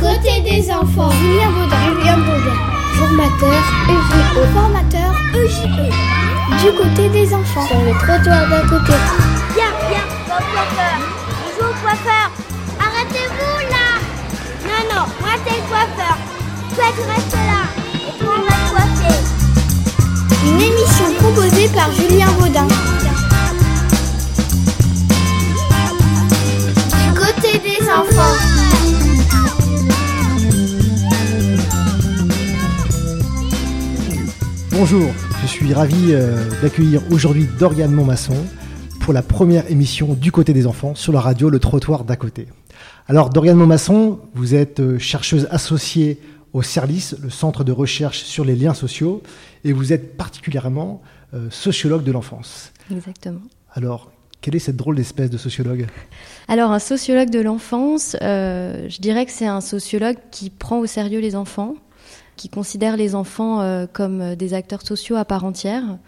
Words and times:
côté 0.00 0.40
des 0.40 0.70
enfants. 0.72 1.10
Julien 1.10 1.50
Baudin. 1.50 1.76
Julien 1.84 2.18
Baudin. 2.18 2.58
Formateur 2.98 3.60
EJE. 3.88 4.52
Formateur 4.54 5.12
EJE. 5.34 5.90
Du 6.62 6.72
côté 6.76 7.08
des 7.10 7.34
enfants. 7.34 7.66
Sur 7.66 7.80
le 7.80 7.92
trottoir 7.92 8.48
d'à 8.48 8.60
côté. 8.62 8.94
Viens, 9.54 9.72
viens, 9.88 10.08
au 10.26 10.40
coiffeur. 10.52 10.96
On 11.44 11.48
joue 11.54 11.70
au 11.70 11.74
coiffeur. 11.82 12.26
Arrêtez-vous 12.80 13.58
là 13.74 13.86
Non, 14.64 14.80
non, 14.90 15.04
moi 15.20 15.34
c'est 15.44 15.56
le 15.56 15.64
coiffeur. 15.68 16.16
Toi 16.74 16.86
tu 16.96 17.02
restes 17.12 17.34
là. 17.34 17.60
Et 17.94 18.18
toi 18.18 18.34
on 18.38 18.42
va 18.42 18.50
te 18.50 18.64
coiffer. 18.70 19.18
Une 20.46 20.60
émission 20.60 21.08
proposée 21.18 21.68
par 21.68 21.92
Julien 21.92 22.30
Baudin. 22.38 22.66
Du 27.04 27.20
côté 27.20 27.58
des 27.58 27.82
enfants. 27.90 28.59
Bonjour, 34.80 35.10
je 35.42 35.46
suis 35.46 35.74
ravi 35.74 36.14
euh, 36.14 36.42
d'accueillir 36.62 37.02
aujourd'hui 37.12 37.46
Doriane 37.58 37.92
Montmasson 37.92 38.34
pour 39.00 39.12
la 39.12 39.20
première 39.20 39.70
émission 39.70 40.14
du 40.14 40.32
côté 40.32 40.54
des 40.54 40.66
enfants 40.66 40.94
sur 40.94 41.12
la 41.12 41.20
radio 41.20 41.50
Le 41.50 41.58
Trottoir 41.58 42.04
d'à 42.04 42.16
côté. 42.16 42.46
Alors 43.06 43.28
Doriane 43.28 43.58
Montmasson, 43.58 44.20
vous 44.32 44.54
êtes 44.54 44.80
euh, 44.80 44.98
chercheuse 44.98 45.46
associée 45.50 46.18
au 46.54 46.62
CERLIS, 46.62 47.16
le 47.22 47.28
Centre 47.28 47.62
de 47.62 47.72
recherche 47.72 48.22
sur 48.22 48.42
les 48.42 48.56
liens 48.56 48.72
sociaux, 48.72 49.22
et 49.64 49.74
vous 49.74 49.92
êtes 49.92 50.16
particulièrement 50.16 51.02
euh, 51.34 51.50
sociologue 51.50 52.02
de 52.02 52.12
l'enfance. 52.12 52.72
Exactement. 52.90 53.42
Alors, 53.74 54.10
quelle 54.40 54.56
est 54.56 54.60
cette 54.60 54.76
drôle 54.76 54.96
d'espèce 54.96 55.28
de 55.28 55.36
sociologue? 55.36 55.88
Alors, 56.48 56.72
un 56.72 56.78
sociologue 56.78 57.28
de 57.28 57.40
l'enfance, 57.40 58.16
euh, 58.22 58.88
je 58.88 58.98
dirais 59.02 59.26
que 59.26 59.32
c'est 59.32 59.46
un 59.46 59.60
sociologue 59.60 60.16
qui 60.30 60.48
prend 60.48 60.78
au 60.78 60.86
sérieux 60.86 61.20
les 61.20 61.36
enfants, 61.36 61.74
qui 62.40 62.48
considère 62.48 62.96
les 62.96 63.14
enfants 63.14 63.60
euh, 63.60 63.84
comme 63.92 64.34
des 64.34 64.54
acteurs 64.54 64.80
sociaux 64.80 65.16
à 65.16 65.26
part 65.26 65.44
entière, 65.44 65.98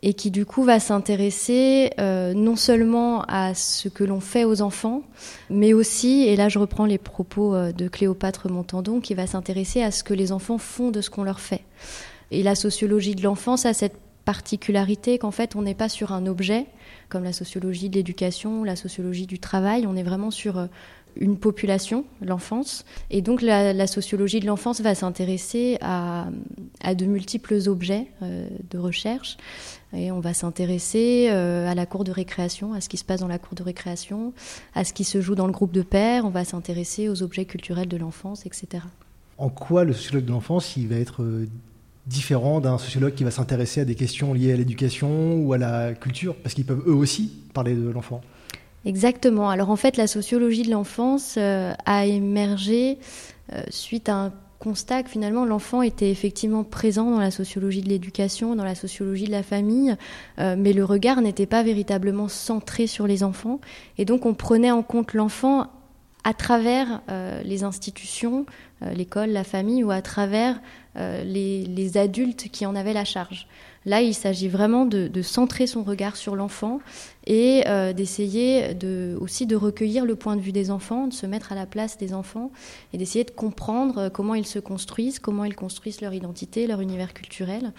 et 0.00 0.14
qui 0.14 0.30
du 0.30 0.46
coup 0.46 0.64
va 0.64 0.80
s'intéresser 0.80 1.90
euh, 2.00 2.32
non 2.32 2.56
seulement 2.56 3.22
à 3.28 3.52
ce 3.52 3.90
que 3.90 4.02
l'on 4.02 4.20
fait 4.20 4.44
aux 4.44 4.62
enfants, 4.62 5.02
mais 5.50 5.74
aussi, 5.74 6.22
et 6.22 6.36
là 6.36 6.48
je 6.48 6.58
reprends 6.58 6.86
les 6.86 6.96
propos 6.96 7.54
euh, 7.54 7.70
de 7.70 7.86
Cléopâtre 7.86 8.50
Montandon, 8.50 9.00
qui 9.00 9.12
va 9.12 9.26
s'intéresser 9.26 9.82
à 9.82 9.90
ce 9.90 10.02
que 10.02 10.14
les 10.14 10.32
enfants 10.32 10.56
font 10.56 10.90
de 10.90 11.02
ce 11.02 11.10
qu'on 11.10 11.22
leur 11.22 11.40
fait. 11.40 11.64
Et 12.30 12.42
la 12.42 12.54
sociologie 12.54 13.14
de 13.14 13.22
l'enfance 13.22 13.66
a 13.66 13.74
cette 13.74 13.96
particularité 14.24 15.18
qu'en 15.18 15.32
fait 15.32 15.54
on 15.54 15.60
n'est 15.60 15.74
pas 15.74 15.90
sur 15.90 16.12
un 16.12 16.26
objet, 16.26 16.64
comme 17.10 17.24
la 17.24 17.34
sociologie 17.34 17.90
de 17.90 17.96
l'éducation, 17.96 18.64
la 18.64 18.76
sociologie 18.76 19.26
du 19.26 19.38
travail, 19.38 19.86
on 19.86 19.96
est 19.96 20.02
vraiment 20.02 20.30
sur 20.30 20.56
euh, 20.56 20.66
une 21.16 21.36
population, 21.36 22.04
l'enfance. 22.20 22.84
Et 23.10 23.22
donc 23.22 23.42
la, 23.42 23.86
sociologie 23.86 24.40
de 24.40 24.46
l'enfance 24.46 24.80
va 24.80 24.94
s'intéresser 24.94 25.78
à, 25.80 26.28
de 26.94 27.06
multiples 27.06 27.68
objets 27.68 28.06
euh, 28.22 28.48
de 28.70 28.78
recherche. 28.78 29.36
Et 29.96 30.10
on 30.10 30.20
va 30.20 30.34
s'intéresser 30.34 31.28
euh, 31.30 31.70
à 31.70 31.74
la 31.74 31.86
cour 31.86 32.04
de 32.04 32.10
récréation, 32.10 32.72
à 32.72 32.80
ce 32.80 32.88
qui 32.88 32.96
se 32.96 33.04
passe 33.04 33.20
dans 33.20 33.28
la 33.28 33.38
cour 33.38 33.54
de 33.54 33.62
récréation, 33.62 34.32
à 34.74 34.84
ce 34.84 34.92
qui 34.92 35.04
se 35.04 35.20
joue 35.20 35.34
dans 35.34 35.46
le 35.46 35.52
groupe 35.52 35.72
de 35.72 35.82
pairs. 35.82 36.24
On 36.24 36.30
va 36.30 36.44
s'intéresser 36.44 37.08
aux 37.08 37.22
objets 37.22 37.44
culturels 37.44 37.88
de 37.88 37.96
l'enfance, 37.96 38.44
etc. 38.46 38.84
En 39.38 39.50
quoi 39.50 39.84
le 39.84 39.92
sociologue 39.92 40.24
de 40.24 40.32
l'enfance, 40.32 40.76
va 40.78 40.96
être 40.96 41.22
euh, 41.22 41.48
différent 42.06 42.60
d'un 42.60 42.78
sociologue 42.78 43.14
qui 43.14 43.24
va 43.24 43.30
s'intéresser 43.30 43.80
à 43.80 43.84
des 43.84 43.94
questions 43.94 44.34
liées 44.34 44.52
à 44.52 44.56
l'éducation 44.56 45.36
ou 45.36 45.52
à 45.52 45.58
la 45.58 45.94
culture? 45.94 46.34
Parce 46.36 46.54
qu'ils 46.54 46.66
peuvent 46.66 46.82
eux 46.86 46.94
aussi 46.94 47.32
parler 47.52 47.74
de 47.74 47.88
l'enfant. 47.88 48.20
Exactement. 48.84 49.48
Alors 49.48 49.70
en 49.70 49.76
fait, 49.76 49.96
la 49.96 50.06
sociologie 50.06 50.62
de 50.62 50.70
l'enfance 50.70 51.36
euh, 51.38 51.72
a 51.86 52.06
émergé 52.06 52.98
euh, 53.52 53.62
suite 53.70 54.08
à 54.08 54.14
un 54.14 54.32
constat 54.58 55.02
que 55.02 55.10
finalement 55.10 55.44
l'enfant 55.44 55.82
était 55.82 56.10
effectivement 56.10 56.64
présent 56.64 57.10
dans 57.10 57.18
la 57.18 57.30
sociologie 57.30 57.82
de 57.82 57.88
l'éducation, 57.88 58.56
dans 58.56 58.64
la 58.64 58.74
sociologie 58.74 59.26
de 59.26 59.30
la 59.30 59.42
famille, 59.42 59.94
euh, 60.38 60.56
mais 60.58 60.72
le 60.72 60.84
regard 60.84 61.20
n'était 61.20 61.46
pas 61.46 61.62
véritablement 61.62 62.28
centré 62.28 62.86
sur 62.86 63.06
les 63.06 63.22
enfants. 63.22 63.60
Et 63.98 64.06
donc 64.06 64.24
on 64.24 64.32
prenait 64.32 64.70
en 64.70 64.82
compte 64.82 65.12
l'enfant 65.12 65.66
à 66.24 66.32
travers 66.32 67.02
euh, 67.10 67.42
les 67.42 67.64
institutions, 67.64 68.46
euh, 68.82 68.92
l'école, 68.92 69.30
la 69.30 69.44
famille, 69.44 69.84
ou 69.84 69.90
à 69.90 70.02
travers 70.02 70.60
euh, 70.96 71.22
les, 71.22 71.64
les, 71.66 71.98
adultes 71.98 72.48
qui 72.50 72.64
en 72.66 72.74
avaient 72.74 72.92
la 72.94 73.04
charge. 73.04 73.46
Là, 73.84 74.00
il 74.00 74.14
s'agit 74.14 74.48
vraiment 74.48 74.86
de, 74.86 75.06
de, 75.06 75.22
centrer 75.22 75.66
son 75.66 75.82
regard 75.82 76.16
sur 76.16 76.34
l'enfant 76.34 76.80
et 77.26 77.64
euh, 77.66 77.92
d'essayer 77.92 78.74
de, 78.74 79.16
aussi 79.20 79.46
de 79.46 79.54
recueillir 79.54 80.06
le 80.06 80.16
point 80.16 80.36
de 80.36 80.40
vue 80.40 80.52
des 80.52 80.70
enfants, 80.70 81.06
de 81.06 81.12
se 81.12 81.26
mettre 81.26 81.52
à 81.52 81.54
la 81.54 81.66
place 81.66 81.98
des 81.98 82.14
enfants 82.14 82.50
et 82.92 82.98
d'essayer 82.98 83.24
de 83.24 83.30
comprendre 83.30 84.08
comment 84.08 84.34
ils 84.34 84.46
se 84.46 84.58
construisent, 84.58 85.18
comment 85.18 85.44
ils 85.44 85.56
construisent 85.56 86.00
leur 86.00 86.14
identité, 86.14 86.66
leur 86.66 86.80
univers 86.80 87.12
culturel, 87.12 87.72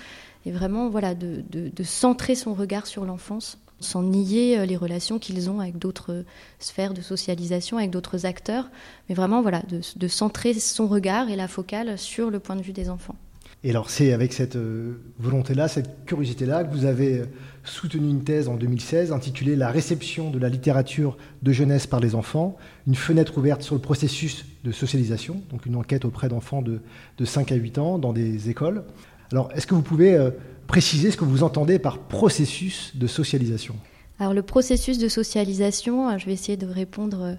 et 0.45 0.51
vraiment 0.51 0.89
voilà 0.89 1.15
de, 1.15 1.43
de 1.49 1.83
centrer 1.83 2.35
son 2.35 2.53
regard 2.53 2.85
sur 2.85 3.05
l'enfance 3.05 3.57
sans 3.79 4.03
nier 4.03 4.57
euh, 4.57 4.65
les 4.65 4.77
relations 4.77 5.19
qu'ils 5.19 5.49
ont 5.49 5.59
avec 5.59 5.77
d'autres 5.77 6.23
sphères 6.59 6.93
de 6.93 7.01
socialisation, 7.01 7.77
avec 7.77 7.91
d'autres 7.91 8.25
acteurs, 8.25 8.69
mais 9.09 9.15
vraiment 9.15 9.41
voilà, 9.41 9.61
de, 9.67 10.07
centrer 10.07 10.53
son 10.53 10.87
regard 10.87 11.29
et 11.29 11.35
la 11.35 11.47
focale 11.47 11.97
sur 11.97 12.29
le 12.29 12.39
point 12.39 12.55
de 12.55 12.61
vue 12.61 12.73
des 12.73 12.89
enfants. 12.89 13.15
Et 13.63 13.71
alors 13.71 13.89
c'est 13.89 14.13
avec 14.13 14.31
cette 14.31 14.55
euh, 14.55 15.01
volonté-là, 15.19 15.67
cette 15.67 16.05
curiosité-là, 16.05 16.63
que 16.63 16.75
vous 16.75 16.85
avez 16.85 17.19
euh, 17.19 17.25
soutenu 17.63 18.07
une 18.07 18.23
thèse 18.23 18.47
en 18.47 18.55
2016 18.55 19.11
intitulée 19.11 19.55
La 19.55 19.69
réception 19.69 20.29
de 20.29 20.37
la 20.37 20.49
littérature 20.49 21.17
de 21.41 21.51
jeunesse 21.51 21.87
par 21.87 21.99
les 21.99 22.13
enfants, 22.13 22.57
une 22.85 22.95
fenêtre 22.95 23.37
ouverte 23.37 23.63
sur 23.63 23.75
le 23.75 23.81
processus 23.81 24.45
de 24.63 24.71
socialisation, 24.71 25.41
donc 25.49 25.65
une 25.65 25.75
enquête 25.75 26.05
auprès 26.05 26.29
d'enfants 26.29 26.61
de, 26.61 26.81
de 27.17 27.25
5 27.25 27.51
à 27.51 27.55
8 27.55 27.77
ans 27.79 27.97
dans 27.97 28.13
des 28.13 28.49
écoles. 28.49 28.83
Alors 29.31 29.51
est-ce 29.55 29.65
que 29.65 29.73
vous 29.73 29.81
pouvez 29.81 30.29
préciser 30.67 31.11
ce 31.11 31.17
que 31.17 31.25
vous 31.25 31.43
entendez 31.43 31.79
par 31.79 31.99
processus 31.99 32.91
de 32.95 33.07
socialisation. 33.07 33.75
Alors 34.19 34.33
le 34.33 34.43
processus 34.43 34.97
de 34.97 35.07
socialisation, 35.09 36.17
je 36.17 36.25
vais 36.25 36.33
essayer 36.33 36.57
de 36.57 36.67
répondre 36.67 37.37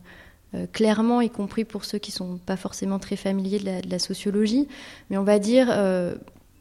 euh, 0.54 0.66
clairement, 0.72 1.20
y 1.20 1.30
compris 1.30 1.64
pour 1.64 1.84
ceux 1.84 1.98
qui 1.98 2.12
ne 2.12 2.16
sont 2.16 2.38
pas 2.44 2.56
forcément 2.56 2.98
très 2.98 3.16
familiers 3.16 3.58
de 3.58 3.90
la, 3.90 3.98
sociologie, 3.98 4.68
mais 5.10 5.16
on 5.16 5.24
va 5.24 5.38
dire 5.38 5.66
euh, 5.70 6.14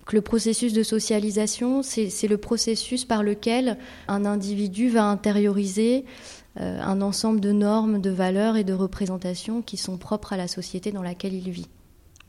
que 0.06 0.16
le 0.16 0.22
processus 0.22 0.74
de 0.74 0.84
socialisation, 0.84 1.84
c'est 1.84 2.28
le 2.28 2.38
processus 2.38 3.06
par 3.06 3.24
lequel 3.24 3.78
un 4.08 4.26
individu 4.26 4.90
va 4.90 5.06
intérioriser 5.06 6.06
euh, 6.59 6.82
un 6.82 7.02
ensemble 7.02 7.42
de 7.42 7.52
normes, 7.52 8.02
de 8.02 8.09
valeurs 8.09 8.58
et 8.58 8.64
de 8.64 8.74
représentations 8.74 9.62
qui 9.62 9.78
sont 9.78 9.97
propres 9.97 10.34
à 10.34 10.38
la 10.38 10.47
société 10.47 10.92
dans 10.92 11.03
laquelle 11.03 11.34
il 11.34 11.50
vit. 11.50 11.68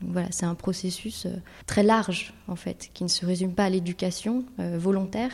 Voilà, 0.01 0.27
c'est 0.31 0.45
un 0.45 0.53
processus 0.53 1.25
euh, 1.25 1.31
très 1.65 1.81
large 1.81 2.33
en 2.47 2.55
fait, 2.55 2.89
qui 2.93 3.03
ne 3.03 3.09
se 3.09 3.25
résume 3.25 3.53
pas 3.53 3.65
à 3.65 3.69
l'éducation 3.69 4.45
euh, 4.59 4.77
volontaire. 4.77 5.31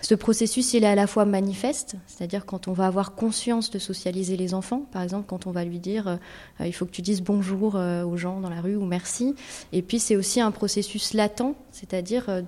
Ce 0.00 0.16
processus, 0.16 0.74
il 0.74 0.82
est 0.82 0.88
à 0.88 0.96
la 0.96 1.06
fois 1.06 1.24
manifeste, 1.24 1.94
c'est-à-dire 2.06 2.44
quand 2.44 2.66
on 2.66 2.72
va 2.72 2.86
avoir 2.86 3.14
conscience 3.14 3.70
de 3.70 3.78
socialiser 3.78 4.36
les 4.36 4.52
enfants, 4.52 4.84
par 4.90 5.02
exemple 5.02 5.26
quand 5.28 5.46
on 5.46 5.52
va 5.52 5.64
lui 5.64 5.78
dire 5.78 6.08
euh, 6.08 6.66
il 6.66 6.72
faut 6.72 6.86
que 6.86 6.90
tu 6.90 7.02
dises 7.02 7.22
bonjour 7.22 7.76
euh, 7.76 8.02
aux 8.02 8.16
gens 8.16 8.40
dans 8.40 8.50
la 8.50 8.60
rue 8.60 8.74
ou 8.74 8.84
merci. 8.84 9.36
Et 9.70 9.80
puis 9.80 10.00
c'est 10.00 10.16
aussi 10.16 10.40
un 10.40 10.50
processus 10.50 11.14
latent, 11.14 11.54
c'est-à-dire 11.70 12.24
euh, 12.28 12.42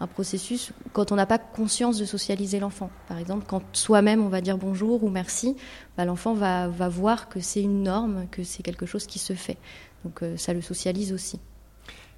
un 0.00 0.06
processus 0.06 0.72
quand 0.92 1.12
on 1.12 1.16
n'a 1.16 1.24
pas 1.24 1.38
conscience 1.38 1.98
de 1.98 2.04
socialiser 2.04 2.60
l'enfant. 2.60 2.90
Par 3.08 3.18
exemple, 3.18 3.46
quand 3.48 3.62
soi-même 3.72 4.22
on 4.22 4.28
va 4.28 4.42
dire 4.42 4.58
bonjour 4.58 5.02
ou 5.02 5.08
merci, 5.08 5.56
bah, 5.96 6.04
l'enfant 6.04 6.34
va, 6.34 6.68
va 6.68 6.90
voir 6.90 7.30
que 7.30 7.40
c'est 7.40 7.62
une 7.62 7.84
norme, 7.84 8.26
que 8.30 8.44
c'est 8.44 8.62
quelque 8.62 8.84
chose 8.84 9.06
qui 9.06 9.18
se 9.18 9.32
fait. 9.32 9.56
Donc 10.04 10.22
ça 10.36 10.52
le 10.52 10.60
socialise 10.60 11.12
aussi. 11.12 11.40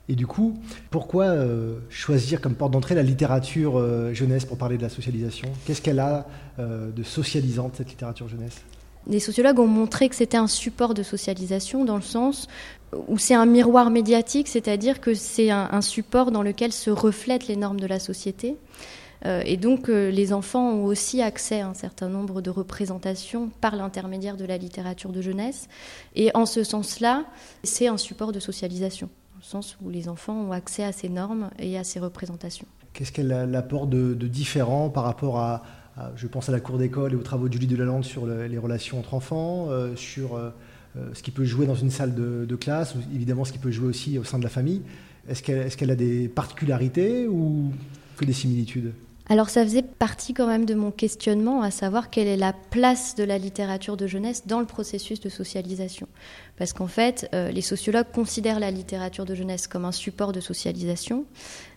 Et 0.09 0.15
du 0.15 0.27
coup, 0.27 0.55
pourquoi 0.91 1.25
euh, 1.25 1.75
choisir 1.91 2.41
comme 2.41 2.55
porte 2.55 2.73
d'entrée 2.73 2.95
la 2.95 3.03
littérature 3.03 3.79
euh, 3.79 4.15
jeunesse 4.15 4.47
pour 4.47 4.57
parler 4.57 4.79
de 4.79 4.83
la 4.83 4.89
socialisation? 4.89 5.49
Qu'est-ce 5.67 5.83
qu'elle 5.83 6.01
a 6.01 6.27
euh, 6.59 6.91
de 6.91 7.03
socialisante, 7.03 7.75
cette 7.77 7.91
littérature 7.91 8.27
jeunesse? 8.27 8.63
Les 9.07 9.21
sociologues 9.21 9.59
ont 9.59 9.67
montré 9.67 10.09
que 10.09 10.15
c'était 10.15 10.39
un 10.39 10.47
support 10.47 10.95
de 10.95 11.03
socialisation 11.03 11.85
dans 11.85 11.97
le 11.97 12.03
sens 12.03 12.49
où 13.07 13.19
c'est 13.19 13.35
un 13.35 13.47
miroir 13.47 13.91
médiatique, 13.91 14.49
c'est-à-dire 14.49 15.01
que 15.01 15.13
c'est 15.15 15.51
un, 15.51 15.81
support 15.83 16.31
dans 16.31 16.43
lequel 16.43 16.73
se 16.73 16.91
reflètent 16.91 17.47
les 17.49 17.57
normes 17.57 17.81
de 17.81 17.87
la 17.87 18.01
société. 18.01 18.57
Et 19.25 19.57
donc 19.57 19.89
les 19.89 20.33
enfants 20.33 20.73
ont 20.73 20.85
aussi 20.85 21.23
accès 21.23 21.61
à 21.61 21.69
un 21.69 21.75
certain 21.75 22.09
nombre 22.09 22.43
de 22.43 22.51
représentations 22.51 23.51
par 23.61 23.77
l'intermédiaire 23.77 24.37
de 24.37 24.45
la 24.45 24.59
littérature 24.59 25.11
de 25.11 25.23
jeunesse. 25.23 25.69
Et 26.15 26.31
en 26.35 26.45
ce 26.45 26.63
sens-là, 26.63 27.25
c'est 27.63 27.89
un 27.89 27.99
support 27.99 28.33
de 28.33 28.41
socialisation, 28.41 29.09
le 29.39 29.45
sens 29.45 29.79
où 29.83 29.91
les 29.91 30.09
enfants 30.09 30.35
ont 30.35 30.53
accès 30.53 30.85
à 30.85 30.93
ces 30.93 31.09
normes 31.09 31.51
et 31.59 31.79
à 31.79 31.85
ces 31.85 32.01
représentations. 32.01 32.67
Qu'est-ce 32.93 33.13
qu'elle 33.13 33.33
apporte 33.55 33.91
de, 33.91 34.15
différent 34.27 34.91
par 34.91 35.05
rapport 35.05 35.39
à, 35.39 35.63
je 36.17 36.27
pense 36.27 36.49
à 36.49 36.53
la 36.53 36.61
cour 36.61 36.79
d'école 36.79 37.13
et 37.13 37.17
aux 37.17 37.23
travaux 37.23 37.49
de 37.49 37.53
Julie 37.53 37.67
Delalande 37.67 38.05
sur 38.05 38.27
le, 38.27 38.47
les 38.47 38.59
relations 38.59 38.99
entre 38.99 39.15
enfants, 39.15 39.67
euh, 39.71 39.95
sur 39.97 40.37
euh, 40.37 40.51
ce 41.13 41.23
qui 41.23 41.31
peut 41.31 41.45
jouer 41.45 41.67
dans 41.67 41.75
une 41.75 41.91
salle 41.91 42.15
de, 42.15 42.45
de, 42.45 42.57
classe, 42.57 42.95
évidemment 43.15 43.45
ce 43.45 43.53
qui 43.53 43.59
peut 43.59 43.71
jouer 43.71 43.89
aussi 43.89 44.19
au 44.19 44.25
sein 44.25 44.39
de 44.39 44.45
la 44.45 44.51
famille 44.51 44.83
Est-ce 45.29 45.77
qu'elle 45.77 45.91
a 45.91 45.97
des 45.97 46.29
particularités 46.29 47.29
ou 47.29 47.73
que 48.17 48.25
des 48.25 48.33
similitudes? 48.33 48.93
Alors 49.29 49.51
ça 49.51 49.63
faisait 49.63 49.83
partie 49.83 50.33
quand 50.33 50.47
même 50.47 50.65
de 50.65 50.75
mon 50.75 50.91
questionnement, 50.91 51.63
à 51.63 51.71
savoir 51.71 52.09
quelle 52.09 52.29
est 52.29 52.37
la 52.37 52.53
place 52.53 53.15
de 53.15 53.25
la 53.25 53.37
littérature 53.37 53.97
de 53.97 54.07
jeunesse 54.07 54.47
dans 54.47 54.61
le 54.61 54.67
processus 54.67 55.21
de 55.21 55.29
socialisation. 55.29 56.09
Parce 56.57 56.73
qu'en 56.73 56.87
fait, 56.87 57.29
euh, 57.35 57.51
les 57.51 57.61
sociologues 57.61 58.11
considèrent 58.13 58.59
la 58.59 58.71
littérature 58.71 59.27
de 59.27 59.35
jeunesse 59.35 59.67
comme 59.67 59.85
un 59.85 59.93
support 59.93 60.33
de 60.33 60.41
socialisation, 60.41 61.27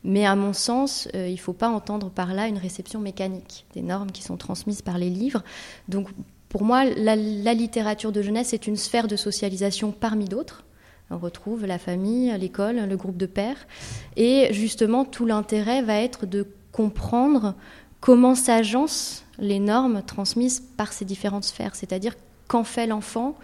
mais 0.04 0.26
à 0.26 0.36
mon 0.36 0.54
sens, 0.54 1.10
euh, 1.14 1.28
il 1.28 1.34
ne 1.34 1.40
faut 1.40 1.54
pas 1.54 1.70
entendre 1.70 2.10
par 2.10 2.34
là 2.34 2.48
une 2.48 2.58
réception 2.58 3.00
mécanique 3.00 3.66
des 3.74 3.82
normes 3.82 4.12
qui 4.12 4.24
sont 4.24 4.38
transmises 4.38 4.82
par 4.82 4.98
les 4.98 5.10
livres. 5.10 5.44
Donc 5.90 6.08
pour 6.48 6.64
moi, 6.64 6.86
la, 6.86 7.16
la 7.16 7.54
littérature 7.54 8.12
de 8.12 8.22
jeunesse 8.22 8.54
est 8.54 8.66
une 8.66 8.78
sphère 8.78 9.08
de 9.08 9.16
socialisation 9.18 9.92
parmi 9.92 10.26
d'autres. 10.26 10.64
On 11.10 11.18
retrouve 11.18 11.66
la 11.66 11.78
famille, 11.78 12.34
l'école, 12.40 12.78
le 12.88 12.98
groupe 12.98 13.18
de 13.18 13.26
pères. 13.26 13.68
Et 14.16 14.48
justement, 14.52 15.04
tout 15.04 15.26
l'intérêt 15.26 15.82
va 15.82 15.96
être 15.96 16.26
de 16.26 16.48
comprendre 16.72 17.56
comment 18.00 18.36
s'agencent 18.36 19.24
les 19.40 19.60
normes 19.60 20.02
transmises 20.04 20.62
par 20.78 20.94
ces 20.94 21.06
différentes 21.06 21.44
sphères, 21.44 21.76
c'est-à-dire 21.76 22.16
qu'en 22.48 22.64
fait 22.64 22.88
l'enfant 22.88 23.36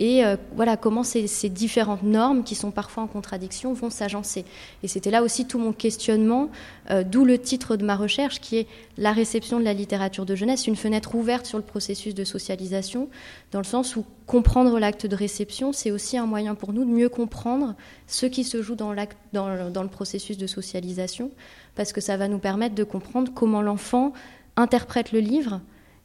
et 0.00 0.24
euh, 0.24 0.36
voilà 0.54 0.78
comment 0.78 1.02
ces, 1.02 1.26
différentes 1.50 2.02
normes 2.02 2.42
qui 2.42 2.54
sont 2.54 2.70
parfois 2.70 3.02
en 3.02 3.06
contradiction 3.06 3.74
vont 3.74 3.90
s'agencer. 3.90 4.46
Et 4.82 4.88
c'était 4.88 5.10
là 5.10 5.22
aussi 5.22 5.46
tout 5.46 5.58
mon 5.58 5.74
questionnement, 5.74 6.48
euh, 6.90 7.04
d'où 7.04 7.26
le 7.26 7.38
titre 7.38 7.76
de 7.76 7.84
ma 7.84 7.96
recherche 7.96 8.40
qui 8.40 8.56
est 8.56 8.66
la 8.96 9.12
réception 9.12 9.60
de 9.60 9.64
la 9.64 9.74
littérature 9.74 10.24
de 10.24 10.34
jeunesse, 10.34 10.66
une 10.66 10.76
fenêtre 10.76 11.14
ouverte 11.14 11.44
sur 11.44 11.58
le 11.58 11.64
processus 11.64 12.14
de 12.14 12.24
socialisation, 12.24 13.10
dans 13.52 13.58
le 13.58 13.64
sens 13.64 13.94
où 13.94 14.06
comprendre 14.26 14.78
l'acte 14.78 15.06
de 15.06 15.16
réception, 15.16 15.74
c'est 15.74 15.90
aussi 15.90 16.16
un 16.16 16.26
moyen 16.26 16.54
pour 16.54 16.72
nous 16.72 16.86
de 16.86 16.90
mieux 16.90 17.10
comprendre 17.10 17.74
ce 18.06 18.24
qui 18.24 18.44
se 18.44 18.62
joue 18.62 18.76
dans, 18.76 18.94
dans, 19.34 19.70
dans 19.70 19.82
le 19.82 19.88
processus 19.88 20.38
de 20.38 20.46
socialisation, 20.46 21.30
parce 21.74 21.92
que 21.92 22.00
ça 22.00 22.16
va 22.16 22.28
nous 22.28 22.38
permettre 22.38 22.74
de 22.74 22.84
comprendre 22.84 23.32
comment 23.34 23.62
l'enfant 23.62 24.12
interprète 24.56 25.12
le 25.12 25.20
livre 25.20 25.60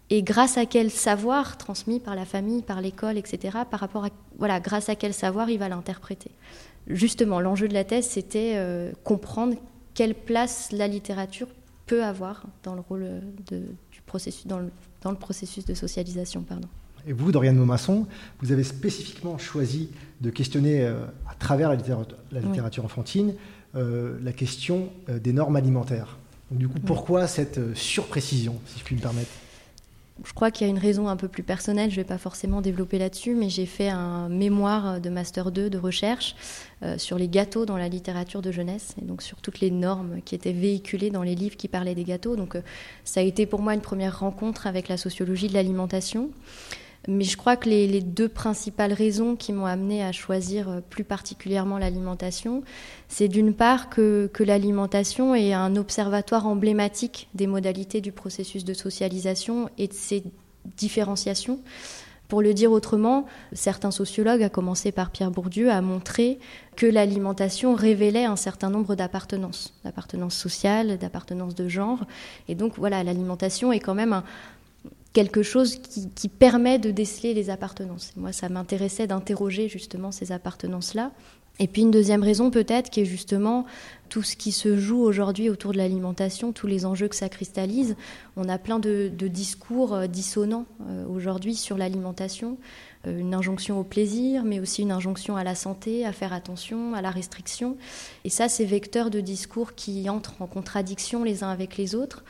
et 0.09 0.21
grâce 0.21 0.57
à 0.57 0.65
quel 0.65 0.91
savoir 0.91 1.57
transmis 1.57 1.99
par 1.99 2.15
la 2.15 2.25
famille, 2.25 2.61
par 2.61 2.81
l'école, 2.81 3.17
etc., 3.17 3.57
par 3.69 3.79
rapport 3.79 4.05
à, 4.05 4.09
voilà, 4.37 4.59
grâce 4.59 4.89
à 4.89 4.95
quel 4.95 5.13
savoir 5.13 5.49
il 5.49 5.57
va 5.57 5.69
l'interpréter. 5.69 6.31
Justement, 6.87 7.39
l'enjeu 7.39 7.67
de 7.67 7.73
la 7.73 7.83
thèse, 7.83 8.07
c'était 8.07 8.53
euh, 8.55 8.91
comprendre 9.03 9.55
quelle 9.95 10.13
place 10.13 10.71
la 10.71 10.87
littérature 10.87 11.47
peut 11.87 12.03
avoir 12.03 12.45
dans 12.63 12.75
le 12.75 12.81
rôle 12.81 13.07
de, 13.47 13.63
du 13.91 14.01
processus, 14.05 14.45
dans 14.45 14.59
le, 14.59 14.69
dans 15.01 15.09
le, 15.09 15.17
processus 15.17 15.65
de 15.65 15.73
socialisation. 15.73 16.41
Pardon. 16.41 16.67
Et 17.07 17.13
vous, 17.13 17.31
Doriane 17.31 17.55
Maumasson, 17.55 18.07
vous 18.41 18.51
avez 18.51 18.63
spécifiquement 18.63 19.37
choisi 19.37 19.89
de 20.21 20.29
questionner 20.29 20.81
euh, 20.81 21.05
à 21.29 21.35
travers 21.35 21.69
la 21.69 21.75
littérature, 21.75 22.17
la 22.31 22.41
littérature 22.41 22.85
enfantine 22.85 23.29
euh, 23.29 23.33
la 23.75 24.31
question 24.31 24.89
des 25.07 25.33
normes 25.33 25.55
alimentaires. 25.55 26.17
Donc, 26.49 26.59
du 26.59 26.67
coup, 26.67 26.79
pourquoi 26.79 27.27
cette 27.27 27.75
surprécision, 27.75 28.59
si 28.67 28.79
je 28.79 28.83
puis 28.83 28.95
me 28.95 29.01
permettre? 29.01 29.31
Je 30.23 30.31
crois 30.31 30.49
qu'il 30.49 30.65
y 30.65 30.69
a 30.69 30.71
une 30.71 30.79
raison 30.79 31.09
un 31.09 31.17
peu 31.17 31.27
plus 31.27 31.43
personnelle, 31.43 31.89
je 31.89 31.97
ne 31.97 32.01
vais 32.01 32.07
pas 32.07 32.17
forcément 32.17 32.61
développer 32.61 32.97
là-dessus, 32.97 33.35
mais 33.35 33.49
j'ai 33.49 33.65
fait 33.65 33.89
un 33.89 34.29
mémoire 34.29 35.01
de 35.01 35.09
Master 35.09 35.51
2 35.51 35.69
de 35.69 35.77
recherche 35.77 36.35
euh, 36.83 36.97
sur 36.97 37.17
les 37.17 37.27
gâteaux 37.27 37.65
dans 37.65 37.75
la 37.75 37.89
littérature 37.89 38.41
de 38.41 38.49
jeunesse, 38.49 38.95
et 39.01 39.03
donc 39.03 39.21
sur 39.21 39.41
toutes 39.41 39.59
les 39.59 39.71
normes 39.71 40.21
qui 40.23 40.33
étaient 40.33 40.53
véhiculées 40.53 41.09
dans 41.09 41.23
les 41.23 41.35
livres 41.35 41.57
qui 41.57 41.67
parlaient 41.67 41.95
des 41.95 42.05
gâteaux. 42.05 42.37
Donc 42.37 42.55
euh, 42.55 42.61
ça 43.03 43.19
a 43.19 43.23
été 43.23 43.45
pour 43.45 43.61
moi 43.61 43.73
une 43.73 43.81
première 43.81 44.17
rencontre 44.17 44.67
avec 44.67 44.87
la 44.87 44.95
sociologie 44.95 45.49
de 45.49 45.53
l'alimentation. 45.53 46.29
Mais 47.07 47.23
je 47.23 47.37
crois 47.37 47.55
que 47.55 47.69
les, 47.69 48.01
deux 48.01 48.29
principales 48.29 48.93
raisons 48.93 49.35
qui 49.35 49.53
m'ont 49.53 49.65
amené 49.65 50.03
à 50.03 50.11
choisir 50.11 50.69
euh, 50.69 50.79
plus 50.81 51.03
particulièrement 51.03 51.77
l'alimentation, 51.77 52.63
c'est 53.07 53.27
d'une 53.27 53.53
part 53.53 53.89
que, 53.89 54.29
l'alimentation 54.39 55.35
est 55.35 55.53
un 55.53 55.75
observatoire 55.75 56.47
emblématique 56.47 57.29
des 57.33 57.47
modalités 57.47 58.01
du 58.01 58.11
processus 58.11 58.65
de 58.65 58.73
socialisation 58.73 59.69
et 59.77 59.87
de 59.87 59.93
ses 59.93 60.23
différenciations. 60.77 61.59
Pour 62.27 62.41
le 62.41 62.55
dire 62.55 62.71
autrement, 62.71 63.27
certains 63.53 63.91
sociologues, 63.91 64.41
à 64.41 64.49
commencer 64.49 64.91
par 64.91 65.11
Pierre 65.11 65.29
Bourdieu, 65.29 65.69
a 65.69 65.79
montré 65.81 66.39
que 66.75 66.87
l'alimentation 66.87 67.75
révélait 67.75 68.25
un 68.25 68.35
certain 68.35 68.71
nombre 68.71 68.95
d'appartenances, 68.95 69.75
d'appartenances 69.83 70.35
sociales, 70.35 70.97
d'appartenances 70.97 71.53
de 71.53 71.67
genre. 71.67 72.03
Et 72.47 72.55
donc 72.55 72.73
voilà, 72.77 73.03
l'alimentation 73.03 73.71
est 73.71 73.79
quand 73.79 73.93
même 73.93 74.11
un, 74.11 74.23
quelque 75.15 75.43
chose 75.43 75.79
qui, 75.79 76.27
permet 76.27 76.77
de 76.77 76.91
déceler 76.91 77.33
les 77.33 77.49
appartenances. 77.49 78.11
moi, 78.17 78.33
ça 78.33 78.49
m'intéressait 78.49 79.07
d'interroger 79.07 79.69
justement 79.69 80.11
ces 80.11 80.33
appartenances-là. 80.33 81.11
Et 81.57 81.67
puis 81.67 81.83
une 81.83 81.91
deuxième 81.91 82.21
raison 82.21 82.51
peut-être 82.51 82.89
qui 82.89 82.99
est 82.99 83.05
justement 83.05 83.65
tout 84.09 84.23
ce 84.23 84.35
qui 84.35 84.51
se 84.51 84.77
joue 84.77 84.99
aujourd'hui 84.99 85.49
autour 85.49 85.71
de 85.71 85.77
l'alimentation, 85.77 86.51
tous 86.51 86.67
les 86.67 86.85
enjeux 86.85 87.07
que 87.07 87.15
ça 87.15 87.29
cristallise. 87.29 87.95
On 88.35 88.49
a 88.49 88.57
plein 88.57 88.77
de, 88.77 89.07
discours 89.07 89.93
euh, 89.93 90.07
dissonants 90.07 90.65
euh, 90.89 91.05
aujourd'hui 91.07 91.55
sur 91.55 91.77
l'alimentation, 91.77 92.57
euh, 93.07 93.17
une 93.17 93.33
injonction 93.33 93.79
au 93.79 93.85
plaisir, 93.85 94.43
mais 94.43 94.59
aussi 94.59 94.81
une 94.81 94.91
injonction 94.91 95.37
à 95.37 95.45
la 95.45 95.55
santé, 95.55 96.05
à 96.05 96.11
faire 96.11 96.33
attention, 96.33 96.93
à 96.93 97.01
la 97.01 97.09
restriction. 97.09 97.77
Et 98.25 98.29
ça, 98.29 98.49
c'est 98.49 98.65
vecteurs 98.65 99.09
de 99.09 99.21
discours 99.21 99.75
qui 99.75 100.09
entrent 100.09 100.41
en 100.41 100.47
contradiction 100.47 101.23
les 101.23 101.41
uns 101.41 101.49
avec 101.49 101.77
les 101.77 101.95
autres. 101.95 102.25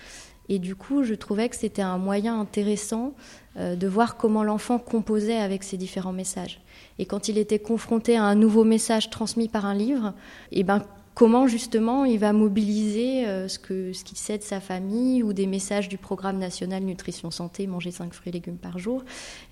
Et 0.49 0.59
du 0.59 0.75
coup, 0.75 1.03
je 1.03 1.13
trouvais 1.13 1.49
que 1.49 1.55
c'était 1.55 1.81
un 1.81 1.97
moyen 1.97 2.39
intéressant 2.39 3.13
euh, 3.57 3.75
de 3.75 3.87
voir 3.87 4.17
comment 4.17 4.43
l'enfant 4.43 4.79
composait 4.79 5.37
avec 5.37 5.63
ces 5.63 5.77
différents 5.77 6.13
messages. 6.13 6.61
Et 6.99 7.05
quand 7.05 7.27
il 7.27 7.37
était 7.37 7.59
confronté 7.59 8.17
à 8.17 8.23
un 8.23 8.35
nouveau 8.35 8.63
message 8.63 9.09
transmis 9.09 9.47
par 9.47 9.65
un 9.65 9.73
livre, 9.73 10.13
et 10.51 10.59
eh 10.59 10.63
ben, 10.63 10.83
comment 11.15 11.47
justement 11.47 12.05
il 12.05 12.19
va 12.19 12.33
mobiliser 12.33 13.25
euh, 13.25 13.47
ce 13.47 13.57
qu'il 13.57 13.95
ce 13.95 14.15
sait 14.15 14.37
de 14.37 14.43
sa 14.43 14.59
famille 14.59 15.23
ou 15.23 15.33
des 15.33 15.47
messages 15.47 15.89
du 15.89 15.97
programme 15.97 16.37
national 16.37 16.83
nutrition 16.83 17.31
santé, 17.31 17.65
manger 17.65 17.91
5 17.91 18.13
fruits 18.13 18.29
et 18.29 18.33
légumes 18.33 18.57
par 18.57 18.77
jour. 18.77 19.03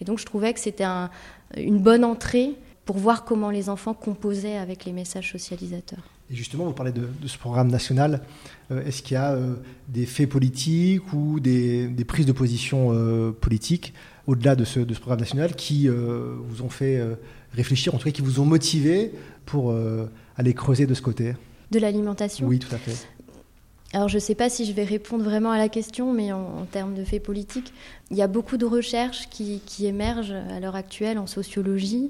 Et 0.01 0.05
donc 0.05 0.19
je 0.19 0.25
trouvais 0.25 0.53
que 0.53 0.59
c'était 0.59 0.83
un, 0.83 1.09
une 1.57 1.79
bonne 1.79 2.03
entrée 2.03 2.55
pour 2.85 2.97
voir 2.97 3.23
comment 3.23 3.49
les 3.49 3.69
enfants 3.69 3.93
composaient 3.93 4.57
avec 4.57 4.85
les 4.85 4.91
messages 4.91 5.31
socialisateurs. 5.31 6.03
Et 6.33 6.35
justement, 6.35 6.65
vous 6.65 6.73
parlez 6.73 6.91
de, 6.91 7.07
ce 7.27 7.37
programme 7.37 7.69
national. 7.69 8.21
Euh, 8.71 8.83
est-ce 8.87 9.03
qu'il 9.03 9.13
y 9.13 9.17
a 9.17 9.33
euh, 9.33 9.53
des 9.87 10.07
faits 10.07 10.27
politiques 10.27 11.13
ou 11.13 11.39
des, 11.39 11.87
prises 12.07 12.25
de 12.25 12.31
position 12.31 12.89
euh, 12.91 13.31
politiques 13.31 13.93
au-delà 14.25 14.55
de 14.55 14.65
ce, 14.65 14.79
de 14.79 14.95
ce, 14.95 14.99
programme 14.99 15.19
national 15.19 15.55
qui 15.55 15.87
vous 15.87 16.63
ont 16.63 16.69
fait 16.69 16.99
réfléchir, 17.53 17.93
en 17.93 17.97
tout 17.97 18.05
cas 18.05 18.11
qui 18.11 18.21
vous 18.21 18.39
ont 18.39 18.45
motivé 18.45 19.11
pour 19.45 19.75
aller 20.37 20.53
creuser 20.53 20.87
de 20.87 20.93
ce 20.93 21.01
côté? 21.01 21.33
De 21.71 21.79
l'alimentation? 21.79 22.47
Oui, 22.47 22.57
tout 22.57 22.73
à 22.73 22.77
fait. 22.77 23.05
Alors 23.91 24.07
je 24.07 24.15
ne 24.15 24.21
sais 24.21 24.33
pas 24.33 24.49
si 24.49 24.63
je 24.65 24.71
vais 24.71 24.85
répondre 24.85 25.25
vraiment 25.25 25.51
à 25.51 25.57
la 25.57 25.67
question, 25.67 26.13
mais 26.13 26.31
en, 26.31 26.65
termes 26.71 26.93
de 26.93 27.03
faits 27.03 27.21
politiques, 27.21 27.73
il 28.11 28.17
y 28.17 28.21
a 28.21 28.27
beaucoup 28.27 28.55
de 28.55 28.65
recherches 28.65 29.29
qui, 29.29 29.61
qui 29.65 29.87
émergent 29.87 30.31
à 30.31 30.61
l'heure 30.61 30.77
actuelle 30.77 31.19
en 31.19 31.27
sociologie 31.27 32.09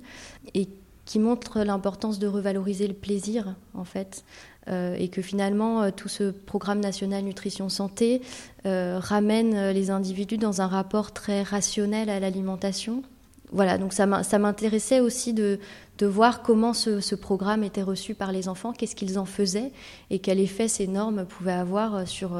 et 0.53 0.69
qui 1.05 1.19
montre 1.19 1.61
l'importance 1.61 2.19
de 2.19 2.27
revaloriser 2.27 2.87
le 2.87 2.93
plaisir, 2.93 3.55
en 3.73 3.83
fait, 3.83 4.23
euh, 4.69 4.95
et 4.97 5.09
que 5.09 5.21
finalement, 5.21 5.83
euh, 5.83 5.91
tout 5.91 6.07
ce 6.07 6.31
programme 6.31 6.79
national 6.79 7.23
nutrition 7.23 7.67
santé 7.67 8.21
euh, 8.65 8.99
ramène 9.01 9.71
les 9.71 9.89
individus 9.89 10.37
dans 10.37 10.61
un 10.61 10.67
rapport 10.67 11.11
très 11.11 11.43
rationnel 11.43 12.09
à 12.09 12.19
l'alimentation. 12.19 13.03
Voilà, 13.51 13.77
donc 13.77 13.93
ça 13.93 14.07
m'intéressait 14.07 14.99
aussi 14.99 15.33
de, 15.33 15.59
voir 16.01 16.41
comment 16.41 16.73
ce, 16.73 16.99
ce, 17.01 17.13
programme 17.13 17.63
était 17.63 17.83
reçu 17.83 18.15
par 18.15 18.31
les 18.31 18.49
enfants, 18.49 18.73
qu'est-ce 18.73 18.95
qu'ils 18.95 19.19
en 19.19 19.25
faisaient 19.25 19.71
et 20.09 20.17
quel 20.17 20.39
effet 20.39 20.67
ces 20.67 20.87
normes 20.87 21.25
pouvaient 21.25 21.51
avoir 21.51 22.07
sur, 22.07 22.31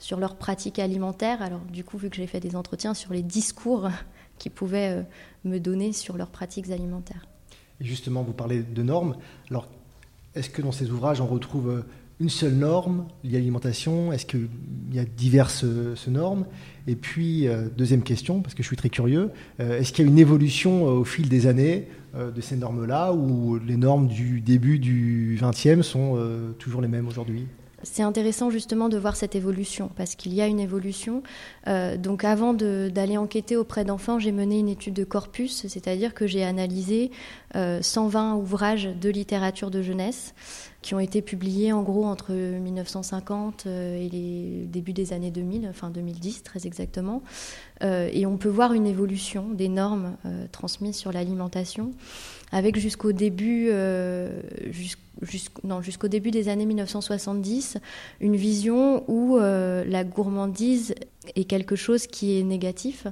sur 0.00 0.18
leur 0.18 0.34
pratique 0.34 0.80
alimentaire. 0.80 1.40
Alors 1.40 1.60
du 1.72 1.84
coup, 1.84 1.98
vu 1.98 2.10
que 2.10 2.16
j'ai 2.16 2.26
fait 2.26 2.40
des 2.40 2.56
entretiens 2.56 2.94
sur 2.94 3.12
les 3.12 3.22
discours 3.22 3.88
qu'ils 4.38 4.50
pouvaient 4.50 5.06
me 5.44 5.58
donner 5.58 5.92
sur 5.92 6.16
leurs 6.16 6.30
pratiques 6.30 6.68
alimentaires. 6.70 7.26
Justement, 7.80 8.22
vous 8.22 8.32
parlez 8.32 8.62
de 8.62 8.82
normes. 8.82 9.16
Alors, 9.50 9.68
est-ce 10.34 10.50
que 10.50 10.62
dans 10.62 10.72
ces 10.72 10.90
ouvrages, 10.90 11.20
on 11.20 11.26
retrouve 11.26 11.70
euh, 11.70 11.82
une 12.20 12.28
seule 12.28 12.54
norme 12.54 13.06
liée 13.24 13.36
à 13.36 13.38
l'alimentation? 13.38 14.12
Est-ce 14.12 14.26
qu'il 14.26 14.48
y 14.92 14.98
a 14.98 15.04
diverses 15.04 15.64
euh, 15.64 15.94
normes? 16.08 16.46
Et 16.86 16.94
puis, 16.94 17.48
euh, 17.48 17.68
deuxième 17.76 18.02
question, 18.02 18.40
parce 18.40 18.54
que 18.54 18.62
je 18.62 18.68
suis 18.68 18.76
très 18.76 18.90
curieux, 18.90 19.30
est-ce 19.58 19.92
qu'il 19.92 20.04
y 20.04 20.08
a 20.08 20.10
une 20.10 20.18
évolution 20.18 20.84
au 20.84 21.04
fil 21.04 21.28
des 21.28 21.46
années 21.46 21.88
de 22.14 22.40
ces 22.40 22.56
normes-là, 22.56 23.12
ou 23.12 23.58
les 23.58 23.76
normes 23.76 24.08
du 24.08 24.40
début 24.40 24.78
du 24.78 25.38
XXe 25.42 25.82
sont 25.82 26.18
toujours 26.58 26.80
les 26.80 26.88
mêmes 26.88 27.08
aujourd'hui? 27.08 27.46
C'est 27.86 28.02
intéressant 28.02 28.50
justement 28.50 28.88
de 28.88 28.98
voir 28.98 29.16
cette 29.16 29.34
évolution, 29.34 29.90
parce 29.96 30.14
qu'il 30.14 30.34
y 30.34 30.42
a 30.42 30.46
une 30.46 30.60
évolution. 30.60 31.22
Euh, 31.68 31.96
donc 31.96 32.24
avant 32.24 32.52
d'aller 32.52 33.16
enquêter 33.16 33.56
auprès 33.56 33.84
d'enfants, 33.84 34.18
j'ai 34.18 34.32
mené 34.32 34.58
une 34.58 34.68
étude 34.68 34.94
de 34.94 35.04
corpus, 35.04 35.66
c'est-à-dire 35.68 36.12
que 36.12 36.26
j'ai 36.26 36.44
analysé 36.44 37.10
120 37.54 38.34
euh, 38.34 38.36
ouvrages 38.36 38.88
de 39.00 39.08
littérature 39.08 39.70
de 39.70 39.82
jeunesse 39.82 40.34
qui 40.82 40.94
ont 40.94 41.00
été 41.00 41.22
publiés 41.22 41.72
en 41.72 41.82
gros 41.82 42.04
entre 42.04 42.32
1950 42.32 43.66
et 43.66 44.08
les 44.08 44.66
débuts 44.66 44.92
des 44.92 45.12
années 45.12 45.32
2000, 45.32 45.66
enfin 45.68 45.90
2010 45.90 46.44
très 46.44 46.64
exactement. 46.66 47.22
et 47.82 48.24
on 48.24 48.36
peut 48.36 48.48
voir 48.48 48.72
une 48.72 48.86
évolution 48.86 49.48
des 49.48 49.68
normes 49.68 50.16
transmises 50.52 50.94
sur 50.94 51.10
l'alimentation 51.10 51.90
avec 52.52 52.78
jusqu'au 52.78 53.12
début, 53.12 53.68
euh, 53.70 54.40
début 56.08 56.30
des 56.30 56.48
années 56.48 56.66
1970, 56.66 57.78
une 58.20 58.36
vision 58.36 59.04
où 59.08 59.36
euh, 59.36 59.84
la 59.86 60.04
gourmandise 60.04 60.94
est 61.34 61.44
quelque 61.44 61.76
chose 61.76 62.06
qui 62.06 62.38
est 62.38 62.44
négatif 62.44 63.06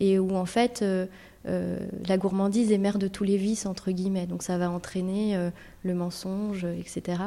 et 0.00 0.18
où 0.18 0.34
en 0.34 0.46
fait 0.46 0.82
euh, 0.82 1.06
la 1.44 2.18
gourmandise 2.18 2.72
est 2.72 2.78
mère 2.78 2.98
de 2.98 3.08
tous 3.08 3.24
les 3.24 3.36
vices 3.36 3.66
entre 3.66 3.92
guillemets. 3.92 4.26
Donc 4.26 4.42
ça 4.42 4.58
va 4.58 4.70
entraîner 4.70 5.38
le 5.84 5.94
mensonge, 5.94 6.64
etc. 6.64 7.22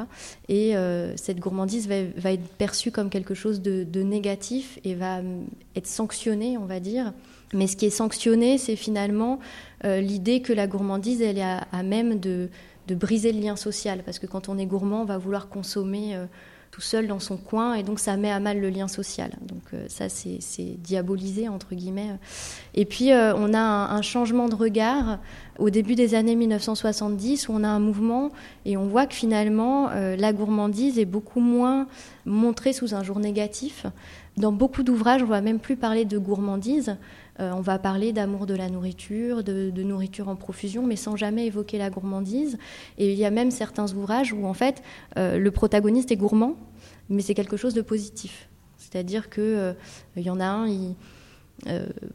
Et 0.48 0.74
cette 1.16 1.38
gourmandise 1.38 1.88
va, 1.88 2.32
être 2.32 2.48
perçue 2.58 2.90
comme 2.90 3.08
quelque 3.08 3.34
chose 3.34 3.62
de, 3.62 3.84
de 3.84 4.02
négatif 4.02 4.78
et 4.84 4.94
va 4.94 5.20
être 5.74 5.86
sanctionnée, 5.86 6.58
on 6.58 6.66
va 6.66 6.80
dire. 6.80 7.12
Mais 7.52 7.66
ce 7.66 7.76
qui 7.76 7.86
est 7.86 7.90
sanctionné, 7.90 8.58
c'est 8.58 8.76
finalement 8.76 9.38
euh, 9.84 10.00
l'idée 10.00 10.40
que 10.40 10.52
la 10.52 10.66
gourmandise, 10.66 11.22
elle 11.22 11.38
est 11.38 11.42
à, 11.42 11.82
même 11.82 12.18
de, 12.18 12.48
briser 12.90 13.32
le 13.32 13.40
lien 13.40 13.56
social. 13.56 14.02
Parce 14.04 14.18
que 14.18 14.26
quand 14.26 14.48
on 14.48 14.58
est 14.58 14.66
gourmand, 14.66 15.02
on 15.02 15.04
va 15.04 15.18
vouloir 15.18 15.48
consommer 15.48 16.16
euh, 16.16 16.26
tout 16.72 16.80
seul 16.80 17.06
dans 17.06 17.20
son 17.20 17.36
coin, 17.36 17.74
et 17.74 17.82
donc 17.82 18.00
ça 18.00 18.16
met 18.16 18.30
à 18.30 18.40
mal 18.40 18.60
le 18.60 18.68
lien 18.68 18.88
social. 18.88 19.30
Donc 19.42 19.62
euh, 19.72 19.86
ça, 19.88 20.08
c'est 20.08 20.40
diabolisé, 20.78 21.48
entre 21.48 21.74
guillemets. 21.74 22.10
Et 22.74 22.84
puis, 22.84 23.10
on 23.12 23.54
a 23.54 23.60
un, 23.60 24.02
changement 24.02 24.48
de 24.48 24.56
regard 24.56 25.18
au 25.58 25.70
début 25.70 25.94
des 25.94 26.14
années 26.14 26.34
1970, 26.34 27.48
où 27.48 27.52
on 27.52 27.62
a 27.62 27.68
un 27.68 27.80
mouvement, 27.80 28.30
et 28.64 28.76
on 28.76 28.86
voit 28.86 29.06
que 29.06 29.14
finalement, 29.14 29.88
la 29.90 30.32
gourmandise 30.32 30.98
est 30.98 31.06
beaucoup 31.06 31.40
moins 31.40 31.86
montrée 32.24 32.72
sous 32.72 32.94
un 32.94 33.02
jour 33.02 33.20
négatif. 33.20 33.86
Dans 34.36 34.52
beaucoup 34.52 34.82
d'ouvrages, 34.82 35.22
on 35.22 35.26
va 35.26 35.40
même 35.40 35.58
plus 35.58 35.76
parler 35.76 36.04
de 36.04 36.18
gourmandise, 36.18 36.96
euh, 37.40 37.52
on 37.54 37.62
va 37.62 37.78
parler 37.78 38.12
d'amour 38.12 38.44
de 38.44 38.54
la 38.54 38.68
nourriture, 38.68 39.42
de, 39.42 39.70
nourriture 39.82 40.28
en 40.28 40.36
profusion, 40.36 40.86
mais 40.86 40.96
sans 40.96 41.16
jamais 41.16 41.46
évoquer 41.46 41.78
la 41.78 41.88
gourmandise. 41.88 42.58
Et 42.98 43.12
il 43.12 43.18
y 43.18 43.24
a 43.24 43.30
même 43.30 43.50
certains 43.50 43.90
ouvrages 43.94 44.34
où 44.34 44.44
en 44.44 44.52
fait 44.52 44.82
euh, 45.16 45.38
le 45.38 45.50
protagoniste 45.50 46.12
est 46.12 46.16
gourmand, 46.16 46.54
mais 47.08 47.22
c'est 47.22 47.32
quelque 47.32 47.56
chose 47.56 47.72
de 47.72 47.80
positif. 47.80 48.50
C'est-à-dire 48.76 49.30
qu'il 49.30 49.42
euh, 49.42 49.72
y 50.16 50.28
en 50.28 50.38
a 50.38 50.44
un, 50.44 50.68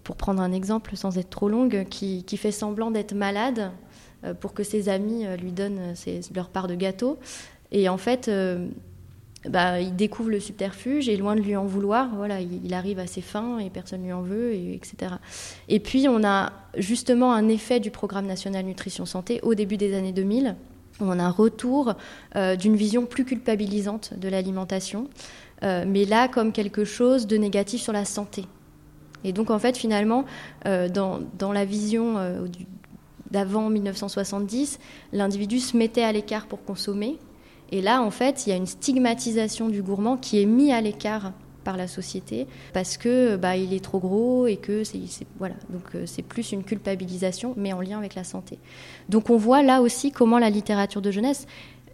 pour 0.04 0.16
prendre 0.16 0.44
un 0.44 0.51
exemple 0.51 0.96
sans 0.96 1.18
être 1.18 1.32
trop 1.32 1.50
longue, 1.50 1.88
qui, 1.90 2.24
fait 2.38 2.51
semblant 2.51 2.92
d'être 2.92 3.16
malade 3.16 3.72
pour 4.40 4.54
que 4.54 4.62
ses 4.62 4.88
amis 4.90 5.25
lui 5.42 5.51
donnent 5.51 5.96
leur 6.36 6.50
part 6.50 6.68
de 6.68 6.75
gâteau. 6.75 7.18
Et 7.72 7.90
en 7.90 7.98
fait, 7.98 8.30
bah, 9.50 9.79
il 9.79 9.95
découvre 9.95 10.29
le 10.29 10.39
subterfuge 10.39 11.10
et 11.10 11.17
loin 11.17 11.36
de 11.36 11.41
lui 11.41 11.55
en 11.55 11.65
vouloir, 11.65 12.10
voilà, 12.15 12.41
il, 12.41 12.74
arrive 12.74 13.00
à 13.00 13.07
ses 13.07 13.21
fins 13.21 13.57
et 13.57 13.71
personne 13.71 14.01
ne 14.01 14.05
lui 14.05 14.13
en 14.13 14.21
veut, 14.21 14.53
et, 14.53 14.75
etc. 14.75 15.15
Et 15.67 15.79
puis 15.79 16.07
on 16.07 16.24
a 16.24 16.51
justement 16.77 17.33
un 17.33 17.48
effet 17.48 17.79
du 17.79 17.89
programme 17.89 18.27
national 18.27 18.65
nutrition 18.65 19.05
santé 19.05 19.39
au 19.41 19.55
début 19.55 19.77
des 19.77 19.95
années 19.95 20.13
2000. 20.13 20.55
Où 21.00 21.05
on 21.05 21.17
a 21.17 21.24
un 21.24 21.31
retour 21.31 21.95
euh, 22.36 22.55
d'une 22.55 22.75
vision 22.75 23.07
plus 23.07 23.25
culpabilisante 23.25 24.13
de 24.19 24.29
l'alimentation, 24.29 25.07
euh, 25.63 25.86
mais 25.88 26.05
là 26.05 26.27
comme 26.27 26.51
quelque 26.51 26.83
chose 26.83 27.25
de 27.25 27.38
négatif 27.38 27.81
sur 27.81 27.93
la 27.93 28.05
santé. 28.05 28.45
Et 29.24 29.33
donc 29.33 29.50
en 29.50 29.57
fait 29.57 29.75
finalement, 29.77 30.25
euh, 30.67 30.89
dans, 30.89 31.51
la 31.51 31.65
vision 31.65 32.17
d'avant 33.31 33.69
1970, 33.69 34.79
l'individu 35.13 35.60
se 35.60 35.75
mettait 35.75 36.03
à 36.03 36.12
l'écart 36.12 36.45
pour 36.45 36.63
consommer, 36.63 37.17
et 37.72 37.82
là, 37.82 38.01
en 38.01 38.12
fait, 38.12 38.46
il 38.46 38.50
y 38.50 38.54
a 38.54 38.56
une 38.56 38.68
stigmatisation 38.68 39.70
du 39.70 39.82
gourmand 39.82 40.18
qui 40.18 40.42
est 40.42 40.46
mis 40.46 40.74
à 40.74 40.82
l'écart 40.82 41.32
par 41.63 41.78
la 41.78 41.88
société 41.88 42.48
parce 42.74 42.98
que 42.98 43.36
bah, 43.36 43.56
il 43.56 43.74
est 43.74 43.84
trop 43.84 44.00
gros 44.00 44.48
et 44.48 44.58
que 44.58 44.84
c'est 44.84 45.00
voilà 45.38 45.56
donc 45.70 45.84
euh, 45.96 46.06
c'est 46.06 46.24
plus 46.24 46.51
une 46.51 46.63
culpabilisation 46.63 47.54
mais 47.56 47.72
en 47.74 47.82
lien 47.82 47.98
avec 47.98 48.16
la 48.16 48.24
santé. 48.24 48.60
Donc 49.10 49.30
on 49.30 49.38
voit 49.38 49.62
là 49.63 49.82
aussi 49.82 50.12
comment 50.12 50.40
la 50.40 50.50
littérature 50.50 51.01
de 51.01 51.12
jeunesse 51.12 51.46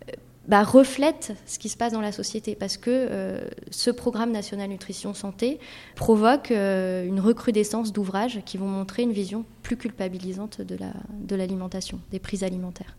euh, 0.08 0.14
bah, 0.48 0.64
reflète 0.64 1.34
ce 1.46 1.60
qui 1.60 1.68
se 1.68 1.76
passe 1.76 1.92
dans 1.92 2.02
la 2.02 2.14
société 2.14 2.56
parce 2.56 2.78
que 2.78 2.90
euh, 2.90 3.48
ce 3.70 3.92
programme 3.92 4.32
national 4.32 4.70
nutrition 4.70 5.14
santé 5.14 5.60
provoque 5.96 6.50
une 6.50 7.20
recrudescence 7.20 7.92
d'ouvrages 7.92 8.42
qui 8.46 8.58
vont 8.58 8.68
montrer 8.68 9.04
une 9.04 9.12
vision 9.12 9.44
plus 9.64 9.76
culpabilisante 9.76 10.62
de 10.62 10.76
la 10.76 10.94
de 11.12 11.36
l'alimentation, 11.36 12.00
des 12.12 12.20
prises 12.20 12.44
alimentaires. 12.44 12.96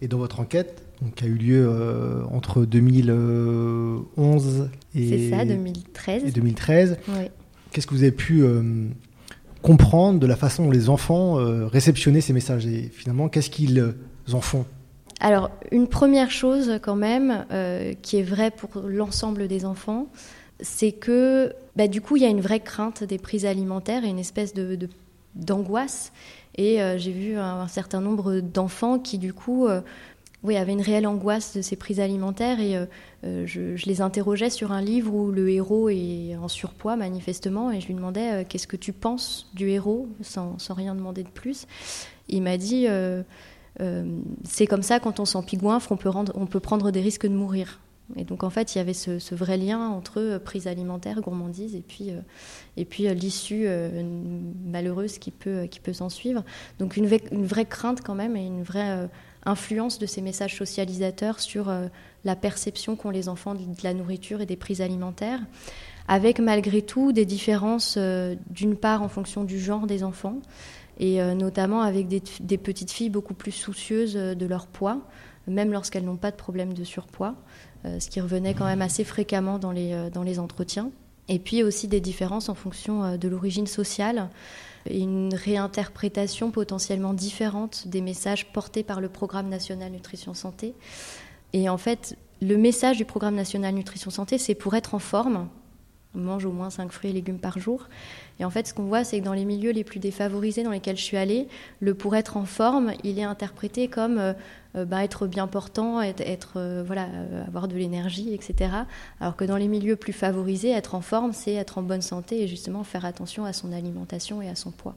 Et 0.00 0.08
dans 0.08 0.18
votre 0.18 0.40
enquête, 0.40 0.84
qui 1.16 1.24
a 1.24 1.26
eu 1.26 1.34
lieu 1.34 1.66
euh, 1.68 2.22
entre 2.30 2.64
2011 2.64 4.68
et, 4.94 5.30
ça, 5.30 5.44
2013. 5.44 6.24
et 6.24 6.30
2013, 6.30 6.98
qu'est-ce 7.70 7.86
que 7.86 7.94
vous 7.94 8.02
avez 8.02 8.12
pu 8.12 8.42
euh, 8.42 8.62
comprendre 9.62 10.18
de 10.18 10.26
la 10.26 10.36
façon 10.36 10.64
dont 10.64 10.70
les 10.70 10.88
enfants 10.88 11.38
euh, 11.38 11.66
réceptionnaient 11.66 12.20
ces 12.20 12.32
messages 12.32 12.66
Et 12.66 12.90
finalement, 12.92 13.28
qu'est-ce 13.28 13.50
qu'ils 13.50 13.94
en 14.32 14.40
font? 14.40 14.64
Alors, 15.20 15.50
une 15.70 15.88
première 15.88 16.30
chose 16.30 16.78
quand 16.82 16.96
même, 16.96 17.46
qui 18.02 18.18
est 18.18 18.22
vraie 18.22 18.50
pour 18.50 18.82
l'ensemble 18.86 19.48
des 19.48 19.64
enfants, 19.64 20.08
c'est 20.60 20.92
que 20.92 21.52
bah, 21.76 21.88
du 21.88 22.00
coup, 22.00 22.16
il 22.16 22.22
y 22.22 22.26
a 22.26 22.28
une 22.28 22.40
vraie 22.40 22.60
crainte 22.60 23.04
des 23.04 23.18
prises 23.18 23.46
alimentaires 23.46 24.04
et 24.04 24.08
une 24.08 24.18
espèce 24.18 24.54
de, 24.54 24.78
d'angoisse. 25.34 26.12
Et 26.56 26.80
euh, 26.80 26.98
j'ai 26.98 27.12
vu 27.12 27.36
un, 27.36 27.68
certain 27.68 28.00
nombre 28.00 28.40
d'enfants 28.40 28.98
qui, 28.98 29.18
du 29.18 29.32
coup, 29.32 29.66
euh, 29.66 29.80
oui, 30.42 30.56
avaient 30.56 30.72
une 30.72 30.82
réelle 30.82 31.06
angoisse 31.06 31.56
de 31.56 31.62
ces 31.62 31.76
prises 31.76 32.00
alimentaires. 32.00 32.60
Et 32.60 32.76
euh, 32.76 33.46
je, 33.46 33.84
les 33.86 34.00
interrogeais 34.00 34.50
sur 34.50 34.72
un 34.72 34.82
livre 34.82 35.12
où 35.12 35.30
le 35.30 35.50
héros 35.50 35.88
est 35.88 36.36
en 36.36 36.48
surpoids, 36.48 36.96
manifestement. 36.96 37.72
Et 37.72 37.80
je 37.80 37.88
lui 37.88 37.94
demandais 37.94 38.44
Qu'est-ce 38.48 38.66
que 38.66 38.76
tu 38.76 38.92
penses 38.92 39.50
du 39.54 39.68
héros 39.70 40.08
sans, 40.20 40.56
rien 40.70 40.94
demander 40.94 41.22
de 41.22 41.28
plus. 41.28 41.66
Il 42.28 42.42
m'a 42.42 42.56
dit 42.56 42.86
C'est 44.44 44.66
comme 44.66 44.82
ça, 44.82 45.00
quand 45.00 45.18
on 45.20 45.96
peut, 45.96 46.08
rendre, 46.08 46.32
on 46.36 46.46
peut 46.46 46.60
prendre 46.60 46.90
des 46.90 47.00
risques 47.00 47.26
de 47.26 47.34
mourir. 47.34 47.80
Et 48.16 48.24
donc 48.24 48.44
en 48.44 48.50
fait, 48.50 48.74
il 48.74 48.78
y 48.78 48.80
avait 48.80 48.94
ce, 48.94 49.34
vrai 49.34 49.56
lien 49.56 49.88
entre 49.88 50.20
euh, 50.20 50.38
prise 50.38 50.66
alimentaire, 50.66 51.20
gourmandise, 51.20 51.74
et 51.74 51.80
puis, 51.80 52.10
euh, 52.10 52.20
et 52.76 52.84
puis 52.84 53.08
euh, 53.08 53.14
l'issue 53.14 53.66
malheureuse 54.64 55.18
qui 55.18 55.30
peut, 55.30 55.66
qui 55.70 55.80
peut 55.80 55.92
s'en 55.92 56.10
suivre. 56.10 56.44
Donc 56.78 56.96
une, 56.96 57.08
une, 57.32 57.46
vraie 57.46 57.64
crainte 57.64 58.02
quand 58.02 58.14
même 58.14 58.36
et 58.36 58.44
une 58.44 58.62
vraie 58.62 59.08
influence 59.46 59.98
de 59.98 60.06
ces 60.06 60.20
messages 60.20 60.56
socialisateurs 60.56 61.40
sur 61.40 61.72
la 62.24 62.36
perception 62.36 62.96
qu'ont 62.96 63.10
les 63.10 63.28
enfants 63.28 63.54
de 63.54 63.60
la 63.82 63.94
nourriture 63.94 64.40
et 64.40 64.46
des 64.46 64.56
prises 64.56 64.80
alimentaires, 64.80 65.40
avec 66.08 66.38
malgré 66.38 66.82
tout 66.82 67.12
des 67.12 67.24
différences 67.26 67.98
d'une 68.50 68.76
part 68.76 69.02
en 69.02 69.08
fonction 69.08 69.44
du 69.44 69.58
genre 69.58 69.86
des 69.86 70.02
enfants, 70.02 70.38
et 70.98 71.20
notamment 71.34 71.82
avec 71.82 72.08
des, 72.08 72.22
des 72.40 72.58
petites 72.58 72.90
filles 72.90 73.10
beaucoup 73.10 73.34
plus 73.34 73.52
soucieuses 73.52 74.14
de 74.14 74.46
leur 74.46 74.66
poids, 74.66 75.00
même 75.46 75.72
lorsqu'elles 75.72 76.04
n'ont 76.04 76.16
pas 76.16 76.30
de 76.30 76.36
problème 76.36 76.72
de 76.72 76.84
surpoids. 76.84 77.34
Euh, 77.84 78.00
ce 78.00 78.08
qui 78.08 78.20
revenait 78.20 78.54
quand 78.54 78.64
même 78.64 78.82
assez 78.82 79.04
fréquemment 79.04 79.58
dans 79.58 79.72
les, 79.72 79.92
euh, 79.92 80.10
dans 80.10 80.22
les 80.22 80.38
entretiens. 80.38 80.90
Et 81.28 81.38
puis 81.38 81.62
aussi 81.62 81.88
des 81.88 82.00
différences 82.00 82.48
en 82.48 82.54
fonction 82.54 83.04
euh, 83.04 83.16
de 83.16 83.28
l'origine 83.28 83.66
sociale 83.66 84.28
une 84.90 85.34
réinterprétation 85.34 86.50
potentiellement 86.50 87.14
différente 87.14 87.88
des 87.88 88.02
messages 88.02 88.52
portés 88.52 88.82
par 88.82 89.00
le 89.00 89.08
programme 89.08 89.48
national 89.48 89.90
nutrition 89.90 90.34
santé. 90.34 90.74
Et 91.54 91.70
en 91.70 91.78
fait, 91.78 92.18
le 92.42 92.58
message 92.58 92.98
du 92.98 93.06
programme 93.06 93.34
national 93.34 93.74
nutrition 93.74 94.10
santé, 94.10 94.36
c'est 94.36 94.54
pour 94.54 94.74
être 94.74 94.94
en 94.94 94.98
forme, 94.98 95.48
mange 96.14 96.44
au 96.44 96.52
moins 96.52 96.70
5 96.70 96.92
fruits 96.92 97.10
et 97.10 97.12
légumes 97.12 97.38
par 97.38 97.58
jour. 97.58 97.88
Et 98.40 98.44
en 98.44 98.50
fait, 98.50 98.66
ce 98.66 98.74
qu'on 98.74 98.84
voit, 98.84 99.04
c'est 99.04 99.20
que 99.20 99.24
dans 99.24 99.32
les 99.32 99.44
milieux 99.44 99.70
les 99.70 99.84
plus 99.84 100.00
défavorisés 100.00 100.64
dans 100.64 100.70
lesquels 100.70 100.96
je 100.96 101.02
suis 101.02 101.16
allée, 101.16 101.46
le 101.80 101.94
pour 101.94 102.16
être 102.16 102.36
en 102.36 102.44
forme, 102.44 102.92
il 103.04 103.18
est 103.18 103.24
interprété 103.24 103.86
comme 103.86 104.18
euh, 104.18 104.32
euh, 104.76 104.84
bah, 104.84 105.04
être 105.04 105.26
bien 105.26 105.46
portant, 105.46 106.00
être, 106.00 106.54
euh, 106.56 106.82
voilà, 106.84 107.06
avoir 107.46 107.68
de 107.68 107.76
l'énergie, 107.76 108.34
etc. 108.34 108.70
Alors 109.20 109.36
que 109.36 109.44
dans 109.44 109.56
les 109.56 109.68
milieux 109.68 109.96
plus 109.96 110.12
favorisés, 110.12 110.70
être 110.70 110.94
en 110.96 111.00
forme, 111.00 111.32
c'est 111.32 111.54
être 111.54 111.78
en 111.78 111.82
bonne 111.82 112.02
santé 112.02 112.42
et 112.42 112.48
justement 112.48 112.82
faire 112.82 113.04
attention 113.04 113.44
à 113.44 113.52
son 113.52 113.72
alimentation 113.72 114.42
et 114.42 114.48
à 114.48 114.56
son 114.56 114.72
poids. 114.72 114.96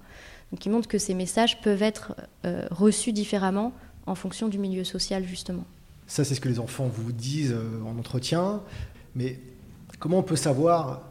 Donc, 0.52 0.66
il 0.66 0.72
montre 0.72 0.88
que 0.88 0.98
ces 0.98 1.14
messages 1.14 1.60
peuvent 1.62 1.84
être 1.84 2.16
reçus 2.72 3.12
différemment 3.12 3.74
en 4.06 4.16
fonction 4.16 4.48
du 4.48 4.58
milieu 4.58 4.86
social, 4.86 5.26
justement. 5.26 5.66
Ça, 6.08 6.24
c'est 6.24 6.36
ce 6.36 6.40
que 6.40 6.48
les 6.48 6.60
enfants 6.60 6.88
vous 6.88 7.12
disent 7.12 7.54
en 7.86 8.00
entretien. 8.00 8.62
Mais 9.14 9.38
comment 10.00 10.20
on 10.20 10.24
peut 10.24 10.36
savoir 10.36 11.02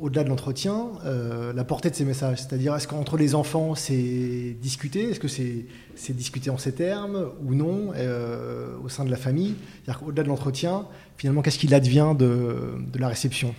au-delà 0.00 0.22
de 0.22 0.28
l'entretien, 0.28 0.86
euh, 1.04 1.52
la 1.52 1.64
portée 1.64 1.90
de 1.90 1.94
ces 1.94 2.04
messages? 2.04 2.38
C'est-à-dire, 2.38 2.74
est-ce 2.74 2.88
qu'entre 2.88 3.16
les 3.16 3.34
enfants, 3.34 3.74
c'est 3.74 4.56
discuté? 4.60 5.10
Est-ce 5.10 5.20
que 5.20 5.28
c'est 5.28 6.16
discuté 6.16 6.50
en 6.50 6.58
ces 6.58 6.72
termes 6.72 7.30
ou 7.44 7.54
non 7.54 7.92
euh, 7.96 8.76
au 8.84 8.88
sein 8.88 9.04
de 9.04 9.10
la 9.10 9.16
famille? 9.16 9.54
C'est-à-dire 9.84 10.04
qu'au-delà 10.04 10.22
de 10.22 10.28
l'entretien, 10.28 10.86
finalement, 11.16 11.42
qu'est-ce 11.42 11.58
qu'il 11.58 11.74
advient 11.74 12.14
de, 12.16 12.78
la 12.98 13.08
réception? 13.08 13.54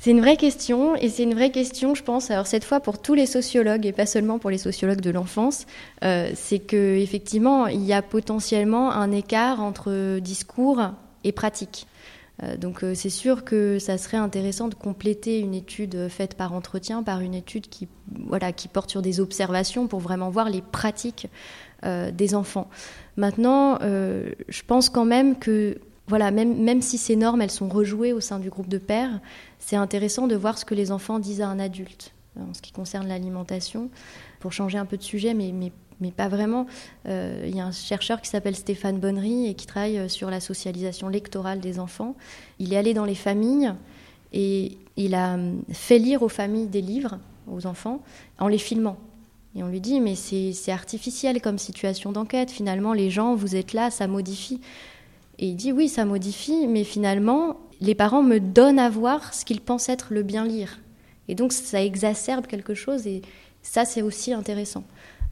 C'est 0.00 0.12
une 0.12 0.20
vraie 0.20 0.36
question, 0.36 0.94
et 0.94 1.08
c'est 1.08 1.24
une 1.24 1.34
vraie 1.34 1.50
question, 1.50 1.96
je 1.96 2.04
pense, 2.04 2.30
alors 2.30 2.46
cette 2.46 2.62
fois 2.62 2.78
pour 2.78 3.02
tous 3.02 3.14
les 3.14 3.26
sociologues, 3.26 3.84
et 3.84 3.90
pas 3.90 4.06
seulement 4.06 4.38
pour 4.38 4.48
les 4.48 4.58
sociologues 4.58 5.00
de 5.00 5.10
l'enfance, 5.10 5.66
euh, 6.04 6.30
c'est 6.36 6.60
qu'effectivement, 6.60 7.66
il 7.66 7.84
y 7.84 7.92
a 7.92 8.00
potentiellement 8.00 8.92
un 8.92 9.10
écart 9.10 9.60
entre 9.60 10.20
discours 10.20 10.80
et 11.24 11.32
pratique. 11.32 11.88
Euh, 12.42 12.56
donc 12.56 12.84
euh, 12.84 12.94
c'est 12.94 13.10
sûr 13.10 13.44
que 13.44 13.78
ça 13.78 13.98
serait 13.98 14.16
intéressant 14.16 14.68
de 14.68 14.74
compléter 14.74 15.40
une 15.40 15.54
étude 15.54 16.08
faite 16.08 16.34
par 16.34 16.52
entretien 16.52 17.02
par 17.02 17.20
une 17.20 17.34
étude 17.34 17.68
qui, 17.68 17.88
voilà, 18.26 18.52
qui 18.52 18.68
porte 18.68 18.90
sur 18.90 19.02
des 19.02 19.20
observations 19.20 19.86
pour 19.86 20.00
vraiment 20.00 20.30
voir 20.30 20.48
les 20.48 20.62
pratiques 20.62 21.28
euh, 21.84 22.10
des 22.10 22.34
enfants. 22.34 22.68
Maintenant, 23.16 23.78
je 23.80 24.62
pense 24.66 24.88
quand 24.90 25.04
même 25.04 25.38
que 25.38 25.80
voilà, 26.06 26.30
même, 26.30 26.62
même 26.62 26.80
si 26.80 26.96
ces 26.96 27.16
normes 27.16 27.42
elles 27.42 27.50
sont 27.50 27.68
rejouées 27.68 28.12
au 28.12 28.20
sein 28.20 28.38
du 28.38 28.48
groupe 28.48 28.68
de 28.68 28.78
pères, 28.78 29.20
c'est 29.58 29.76
intéressant 29.76 30.26
de 30.28 30.36
voir 30.36 30.56
ce 30.56 30.64
que 30.64 30.74
les 30.74 30.92
enfants 30.92 31.18
disent 31.18 31.40
à 31.40 31.48
un 31.48 31.58
adulte 31.58 32.12
en 32.38 32.54
ce 32.54 32.62
qui 32.62 32.72
concerne 32.72 33.08
l'alimentation. 33.08 33.90
Pour 34.38 34.52
changer 34.52 34.78
un 34.78 34.86
peu 34.86 34.96
de 34.96 35.02
sujet, 35.02 35.34
mais, 35.34 35.50
mais 35.52 35.72
mais 36.00 36.10
pas 36.10 36.28
vraiment. 36.28 36.66
Euh, 37.06 37.44
il 37.46 37.56
y 37.56 37.60
a 37.60 37.66
un 37.66 37.72
chercheur 37.72 38.20
qui 38.20 38.28
s'appelle 38.28 38.56
Stéphane 38.56 38.98
Bonnery 38.98 39.48
et 39.48 39.54
qui 39.54 39.66
travaille 39.66 39.98
euh, 39.98 40.08
sur 40.08 40.30
la 40.30 40.40
socialisation 40.40 41.08
lectorale 41.08 41.60
des 41.60 41.78
enfants. 41.78 42.14
Il 42.58 42.72
est 42.72 42.76
allé 42.76 42.94
dans 42.94 43.04
les 43.04 43.14
familles 43.14 43.72
et 44.32 44.78
il 44.96 45.14
a 45.14 45.34
hum, 45.34 45.62
fait 45.72 45.98
lire 45.98 46.22
aux 46.22 46.28
familles 46.28 46.66
des 46.66 46.82
livres 46.82 47.18
aux 47.50 47.66
enfants 47.66 48.02
en 48.38 48.48
les 48.48 48.58
filmant. 48.58 48.98
Et 49.56 49.62
on 49.62 49.68
lui 49.68 49.80
dit, 49.80 50.00
mais 50.00 50.14
c'est 50.14 50.70
artificiel 50.70 51.40
comme 51.40 51.58
situation 51.58 52.12
d'enquête. 52.12 52.50
Finalement, 52.50 52.92
les 52.92 53.10
gens, 53.10 53.34
vous 53.34 53.56
êtes 53.56 53.72
là, 53.72 53.90
ça 53.90 54.06
modifie. 54.06 54.60
Et 55.38 55.48
il 55.48 55.56
dit, 55.56 55.72
oui, 55.72 55.88
ça 55.88 56.04
modifie, 56.04 56.66
mais 56.66 56.84
finalement, 56.84 57.56
les 57.80 57.94
parents 57.94 58.22
me 58.22 58.38
donnent 58.38 58.78
à 58.78 58.90
voir 58.90 59.34
ce 59.34 59.44
qu'ils 59.44 59.60
pensent 59.60 59.88
être 59.88 60.08
le 60.10 60.22
bien 60.22 60.44
lire. 60.44 60.80
Et 61.28 61.34
donc, 61.34 61.52
ça 61.52 61.82
exacerbe 61.82 62.46
quelque 62.46 62.74
chose, 62.74 63.06
et 63.06 63.22
ça, 63.62 63.84
c'est 63.84 64.02
aussi 64.02 64.32
intéressant. 64.32 64.84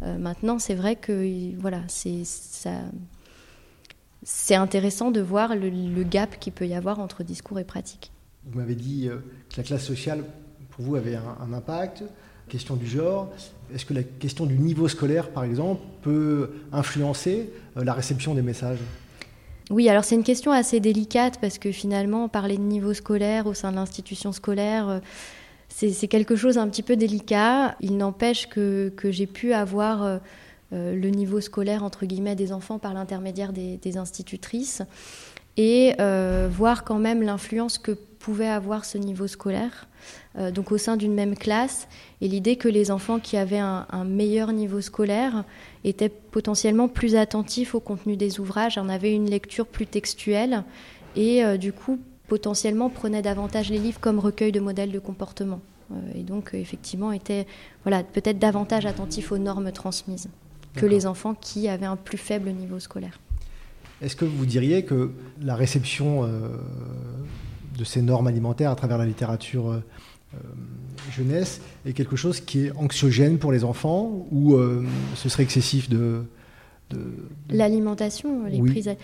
Euh, 0.03 0.19
maintenant, 0.19 0.59
c'est 0.59 0.75
vrai 0.75 0.97
que 0.97 1.55
voilà, 1.59 1.81
c'est 1.89 2.23
c'est 4.23 4.57
intéressant 4.57 5.13
de 5.13 5.21
voir 5.21 5.55
le, 5.55 6.03
gap 6.03 6.39
qu'il 6.41 6.53
peut 6.53 6.67
y 6.67 6.75
avoir 6.75 6.99
entre 6.99 7.23
discours 7.23 7.61
et 7.61 7.65
pratique. 7.65 8.11
Vous 8.45 8.59
m'avez 8.59 8.75
dit 8.75 9.09
euh, 9.09 9.19
que 9.49 9.57
la 9.57 9.63
classe 9.63 9.85
sociale, 9.85 10.25
pour 10.71 10.85
vous, 10.85 10.97
avait 10.97 11.15
un, 11.15 11.53
impact. 11.53 12.03
Question 12.49 12.75
du 12.77 12.87
genre, 12.87 13.33
est-ce 13.75 13.85
que 13.85 13.95
la 13.95 14.03
question 14.03 14.47
du 14.47 14.59
niveau 14.59 14.89
scolaire, 14.89 15.31
par 15.31 15.45
exemple, 15.45 15.83
peut 16.03 16.51
influencer 16.73 17.51
euh, 17.77 17.85
la 17.85 17.93
réception 17.93 18.35
des 18.35 18.43
messages? 18.43 18.79
Oui, 19.71 19.89
alors 19.89 20.05
c'est 20.05 20.15
une 20.17 20.25
question 20.25 20.53
assez 20.53 20.81
délicate 20.81 21.41
parce 21.41 21.59
que 21.59 21.73
finalement, 21.73 22.29
parler 22.29 22.57
de 22.57 22.63
niveau 22.63 22.95
scolaire 22.95 23.47
au 23.47 23.55
sein 23.55 23.71
de 23.71 23.77
l'institution 23.77 24.33
scolaire, 24.33 25.01
c'est 25.69 26.09
quelque 26.09 26.37
chose 26.37 26.59
un 26.59 26.69
petit 26.69 26.83
peu 26.83 26.97
délicat. 26.97 27.77
Il 27.81 27.97
n'empêche 27.97 28.49
que, 28.49 28.93
j'ai 29.05 29.27
pu 29.27 29.53
avoir 29.53 30.03
euh, 30.03 30.19
euh, 30.73 30.95
le 30.95 31.11
niveau 31.11 31.41
scolaire 31.41 31.85
entre 31.85 32.07
des 32.07 32.53
enfants 32.53 32.79
par 32.79 32.95
l'intermédiaire 32.95 33.53
des, 33.53 33.99
institutrices 33.99 34.83
et 35.59 35.95
euh, 36.01 36.49
voir 36.51 36.85
quand 36.85 36.99
même 36.99 37.23
l'influence 37.23 37.79
que 37.79 37.93
pouvait 37.93 38.49
avoir 38.49 38.85
ce 38.85 38.99
niveau 38.99 39.29
scolaire, 39.29 39.87
donc 40.53 40.73
au 40.73 40.79
sein 40.79 40.97
d'une 40.97 41.15
même 41.15 41.37
classe, 41.37 41.87
et 42.21 42.27
l'idée 42.27 42.57
que 42.57 42.69
les 42.69 42.91
enfants 42.91 43.21
qui 43.21 43.37
avaient 43.37 43.61
un, 43.61 43.87
un, 43.89 44.03
meilleur 44.03 44.53
niveau 44.53 44.81
scolaire 44.81 45.45
étaient 45.85 46.09
potentiellement 46.09 46.89
plus 46.89 47.15
attentifs 47.15 47.77
au 47.77 47.81
contenu 47.81 48.17
des 48.17 48.41
ouvrages, 48.41 48.79
en 48.79 48.89
avaient 48.89 49.15
une 49.15 49.31
lecture 49.31 49.67
plus 49.69 49.87
textuelle, 49.87 50.65
et 51.15 51.57
du 51.57 51.73
coup 51.73 52.01
potentiellement 52.27 52.91
prenaient 52.91 53.23
davantage 53.23 53.71
les 53.71 53.79
livres 53.79 54.01
comme 54.01 54.19
recueil 54.19 54.53
de 54.53 54.61
modèles 54.61 54.93
de 54.93 54.99
comportement. 54.99 55.61
Euh, 55.93 55.95
et 56.15 56.23
donc, 56.23 56.55
euh, 56.55 56.59
effectivement, 56.59 57.13
étaient 57.13 57.47
voilà, 57.85 58.03
peut-être 58.03 58.39
davantage 58.39 58.87
attentifs 58.87 59.33
aux 59.33 59.39
normes 59.39 59.71
transmises 59.73 60.29
que 60.75 60.85
les 60.85 61.07
enfants 61.07 61.35
qui 61.35 61.69
avaient 61.69 61.87
un 61.87 61.97
plus 61.97 62.19
faible 62.19 62.51
niveau 62.51 62.79
scolaire. 62.79 63.19
Est-ce 64.03 64.15
que 64.15 64.27
vous 64.27 64.45
diriez 64.45 64.85
que 64.85 65.11
la 65.41 65.57
réception 65.57 66.25
euh, 66.25 66.49
de 67.79 67.85
ces 67.85 68.03
normes 68.03 68.27
alimentaires 68.27 68.71
à 68.71 68.77
travers 68.77 68.99
la 68.99 69.07
littérature 69.07 69.81
jeunesse 71.11 71.63
est 71.87 71.95
quelque 71.95 72.17
chose 72.17 72.41
qui 72.41 72.67
est 72.67 72.73
anxiogène 72.77 73.39
pour 73.39 73.53
les 73.53 73.65
enfants 73.65 74.27
ou 74.31 74.59
ce 75.15 75.29
serait 75.31 75.45
excessif 75.45 75.89
de, 75.89 76.25
L'alimentation, 77.49 78.45
les 78.45 78.61
prises. 78.61 78.95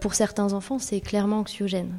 pour 0.00 0.14
certains 0.14 0.52
enfants, 0.52 0.78
c'est 0.78 1.00
clairement 1.00 1.40
anxiogène. 1.40 1.98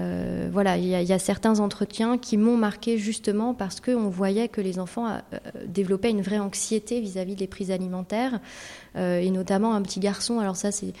Euh, 0.00 0.48
voilà, 0.52 0.76
il 0.76 0.86
y, 0.86 1.12
a 1.12 1.18
certains 1.18 1.58
entretiens 1.58 2.18
qui 2.18 2.36
m'ont 2.36 2.56
marqué 2.56 2.98
justement 2.98 3.52
parce 3.52 3.80
qu'on 3.80 4.08
voyait 4.08 4.46
que 4.48 4.60
les 4.60 4.78
enfants 4.78 5.08
euh, 5.08 5.20
développaient 5.66 6.10
une 6.10 6.22
vraie 6.22 6.38
anxiété 6.38 7.00
vis-à-vis 7.00 7.34
des 7.34 7.48
prises 7.48 7.72
alimentaires, 7.72 8.38
euh, 8.96 9.18
et 9.18 9.30
notamment 9.30 9.74
un 9.74 9.82
petit 9.82 9.98
garçon. 9.98 10.38
Alors 10.38 10.54
ça, 10.54 10.70
c'est, 10.70 10.92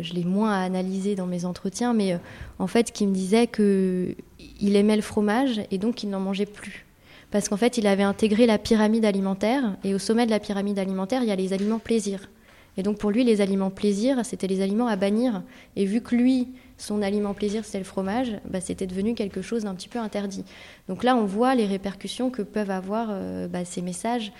je 0.00 0.14
l'ai 0.14 0.24
moins 0.24 0.52
analysé 0.62 1.16
dans 1.16 1.26
mes 1.26 1.44
entretiens, 1.44 1.94
mais 1.94 2.16
en 2.60 2.68
fait, 2.68 2.92
qui 2.92 3.06
me 3.06 3.14
disait 3.14 3.48
que 3.48 4.14
il 4.60 4.76
aimait 4.76 4.96
le 4.96 5.02
fromage 5.02 5.60
et 5.72 5.78
donc 5.78 6.04
il 6.04 6.10
n'en 6.10 6.20
mangeait 6.20 6.46
plus. 6.46 6.86
Parce 7.32 7.48
qu'en 7.48 7.56
fait, 7.56 7.76
il 7.78 7.88
avait 7.88 8.04
intégré 8.04 8.46
la 8.46 8.58
pyramide 8.58 9.04
alimentaire, 9.04 9.76
et 9.82 9.94
au 9.94 9.98
sommet 9.98 10.26
de 10.26 10.30
la 10.30 10.38
pyramide 10.38 10.78
alimentaire, 10.78 11.22
il 11.22 11.28
y 11.28 11.32
a 11.32 11.36
les 11.36 11.52
aliments 11.52 11.80
plaisir. 11.80 12.28
Et 12.76 12.82
donc 12.82 12.98
pour 12.98 13.10
lui, 13.10 13.24
les 13.24 13.40
aliments 13.40 13.70
plaisir, 13.70 14.24
c'était 14.24 14.46
les 14.46 14.60
aliments 14.60 14.86
à 14.86 14.96
bannir. 14.96 15.42
Et 15.76 15.84
vu 15.84 16.00
que 16.00 16.14
lui, 16.14 16.48
son 16.78 17.02
aliment 17.02 17.34
plaisir, 17.34 17.64
c'est 17.64 17.78
le 17.78 17.84
fromage, 17.84 18.32
bah, 18.48 18.60
c'était 18.60 18.86
devenu 18.86 19.14
quelque 19.14 19.42
chose 19.42 19.62
d'un 19.62 19.74
petit 19.74 19.88
peu 19.88 19.98
interdit. 19.98 20.44
Donc 20.88 21.04
là, 21.04 21.16
on 21.16 21.24
voit 21.24 21.54
les 21.54 21.66
répercussions 21.66 22.30
que 22.30 22.42
peuvent 22.42 22.70
avoir 22.70 23.08
euh, 23.10 23.48
bah, 23.48 23.64
ces 23.64 23.82
messages 23.82 24.32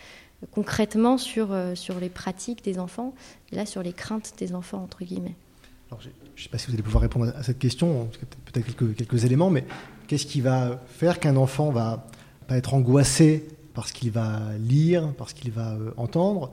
concrètement 0.50 1.16
sur, 1.16 1.52
euh, 1.52 1.74
sur 1.74 1.98
les 2.00 2.08
pratiques 2.08 2.64
des 2.64 2.78
enfants, 2.78 3.14
et 3.52 3.56
là 3.56 3.66
sur 3.66 3.82
les 3.82 3.92
craintes 3.92 4.34
des 4.38 4.54
enfants, 4.54 4.82
entre 4.82 5.04
guillemets. 5.04 5.36
je 5.90 6.08
ne 6.08 6.42
sais 6.42 6.48
pas 6.48 6.58
si 6.58 6.66
vous 6.66 6.74
allez 6.74 6.82
pouvoir 6.82 7.02
répondre 7.02 7.32
à 7.34 7.42
cette 7.42 7.58
question, 7.58 8.10
peut-être 8.52 8.66
quelques, 8.66 8.96
quelques 8.96 9.24
éléments, 9.24 9.50
mais 9.50 9.64
qu'est-ce 10.06 10.26
qui 10.26 10.40
va 10.40 10.82
faire 10.86 11.20
qu'un 11.20 11.36
enfant 11.36 11.70
va 11.70 12.06
pas 12.46 12.56
être 12.56 12.74
angoissé 12.74 13.48
parce 13.74 13.90
qu'il 13.90 14.10
va 14.10 14.40
lire, 14.58 15.12
parce 15.16 15.32
qu'il 15.32 15.50
va 15.50 15.72
euh, 15.72 15.92
entendre? 15.96 16.52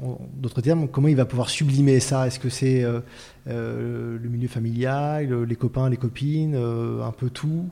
D'autres 0.00 0.60
termes, 0.60 0.86
comment 0.86 1.08
il 1.08 1.16
va 1.16 1.24
pouvoir 1.24 1.50
sublimer 1.50 1.98
ça? 1.98 2.26
Est-ce 2.26 2.38
que 2.38 2.48
c'est 2.48 2.84
euh, 2.84 3.00
euh, 3.48 4.16
le 4.22 4.28
milieu 4.28 4.46
familial, 4.46 5.42
les 5.42 5.56
copains, 5.56 5.90
les 5.90 5.96
copines, 5.96 6.54
euh, 6.54 7.02
un 7.02 7.10
peu 7.10 7.30
tout? 7.30 7.64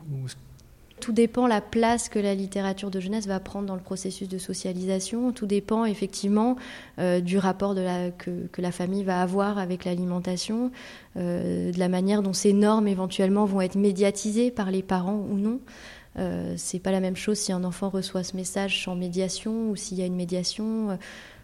Tout 0.99 1.13
dépend 1.13 1.47
la 1.47 1.61
place 1.61 2.09
que 2.09 2.19
la 2.19 2.35
littérature 2.35 2.91
de 2.91 2.99
jeunesse 2.99 3.29
va 3.29 3.39
prendre 3.39 3.67
dans 3.67 3.77
le 3.77 3.81
processus 3.81 4.29
de 4.29 4.39
socialisation. 4.39 5.31
Tout 5.31 5.47
dépend 5.47 5.85
effectivement 5.85 6.57
du 7.23 7.39
rapport 7.39 7.75
que, 7.75 8.47
que, 8.51 8.63
la 8.63 8.73
famille 8.73 9.05
va 9.05 9.21
avoir 9.21 9.59
avec 9.59 9.85
l'alimentation, 9.85 10.73
de 11.15 11.79
la 11.79 11.89
manière 11.89 12.23
dont 12.23 12.33
ces 12.33 12.55
normes 12.55 12.89
éventuellement 12.89 13.45
vont 13.45 13.61
être 13.61 13.77
médiatisées 13.77 14.51
par 14.51 14.71
les 14.71 14.83
parents 14.83 15.23
ou 15.31 15.37
non. 15.37 15.61
c'est 16.57 16.81
pas 16.81 16.93
la 16.93 17.01
même 17.01 17.15
chose 17.15 17.39
si 17.39 17.53
un 17.53 17.63
enfant 17.63 17.91
reçoit 17.91 18.25
ce 18.25 18.35
message 18.35 18.83
sans 18.83 18.97
médiation 18.97 19.69
ou 19.71 19.77
s'il 19.77 19.99
y 19.99 20.03
a 20.03 20.07
une 20.07 20.17
médiation. 20.17 20.99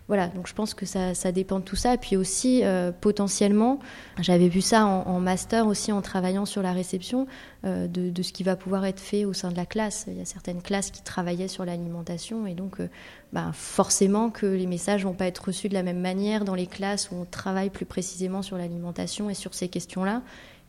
Voilà, 0.09 0.29
donc 0.29 0.47
je 0.47 0.55
pense 0.55 0.75
que 0.75 0.85
ça, 0.85 1.33
dépend 1.33 1.61
de 1.61 1.65
tout 1.65 1.77
ça. 1.77 1.95
Et 1.95 1.99
puis 1.99 2.17
aussi, 2.17 2.65
euh, 2.65 2.93
potentiellement, 2.93 3.79
j'avais 4.21 4.49
vu 4.49 4.61
ça 4.61 4.85
en, 4.85 5.21
master 5.21 5.67
aussi 5.67 5.93
en 5.93 6.03
travaillant 6.03 6.45
sur 6.45 6.63
la 6.63 6.73
réception 6.73 7.27
euh, 7.65 7.87
de, 7.87 8.23
ce 8.23 8.33
qui 8.33 8.43
va 8.43 8.57
pouvoir 8.57 8.85
être 8.85 9.01
fait 9.01 9.25
au 9.25 9.33
sein 9.33 9.51
de 9.51 9.57
la 9.57 9.67
classe. 9.67 10.05
Il 10.09 10.19
y 10.19 10.21
a 10.21 10.25
certaines 10.25 10.61
classes 10.61 10.91
qui 10.91 11.03
travaillaient 11.03 11.49
sur 11.49 11.65
l'alimentation 11.65 12.47
et 12.47 12.55
donc 12.55 12.81
euh, 12.81 12.89
bah, 13.33 13.51
forcément 13.55 14.31
que 14.31 14.47
les 14.47 14.67
messages 14.67 15.05
vont 15.05 15.15
pas 15.15 15.27
être 15.27 15.47
reçus 15.47 15.69
de 15.69 15.75
la 15.75 15.83
même 15.83 16.01
manière 16.01 16.45
dans 16.45 16.55
les 16.55 16.67
classes 16.67 17.11
où 17.11 17.15
on 17.15 17.25
travaille 17.25 17.71
plus 17.71 17.87
précisément 17.87 18.43
sur 18.43 18.59
l'alimentation 18.59 19.31
et 19.31 19.35
sur 19.35 19.55
ces 19.55 19.69
questions-là 19.69 20.23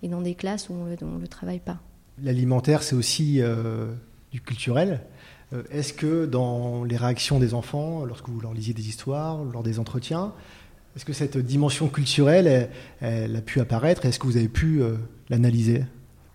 et 0.04 0.08
dans 0.08 0.22
des 0.22 0.36
classes 0.36 0.70
où 0.70 0.74
on 0.74 0.86
ne 0.86 1.22
le 1.22 1.28
travaille 1.28 1.60
pas. 1.60 1.80
L'alimentaire, 2.22 2.84
c'est 2.84 2.96
aussi 2.96 3.42
du 4.32 4.42
culturel. 4.42 5.02
Euh, 5.54 5.64
est-ce 5.72 5.94
que 5.94 6.26
dans 6.26 6.84
les 6.84 6.98
réactions 6.98 7.40
des 7.40 7.54
enfants, 7.54 8.06
lorsque 8.06 8.30
vous 8.30 8.40
leur 8.40 8.54
lisiez 8.54 8.74
des 8.74 8.88
histoires, 8.88 9.44
lors 9.44 9.64
des 9.64 9.80
entretiens, 9.80 10.34
est-ce 10.96 11.06
que 11.06 11.14
cette 11.14 11.38
dimension 11.38 11.88
culturelle, 11.88 12.70
elle, 13.02 13.36
a 13.36 13.42
pu 13.42 13.60
apparaître? 13.60 14.06
Est-ce 14.06 14.20
que 14.20 14.28
vous 14.28 14.38
avez 14.38 14.48
pu 14.48 14.82
euh, 14.82 14.96
l'analyser? 15.30 15.84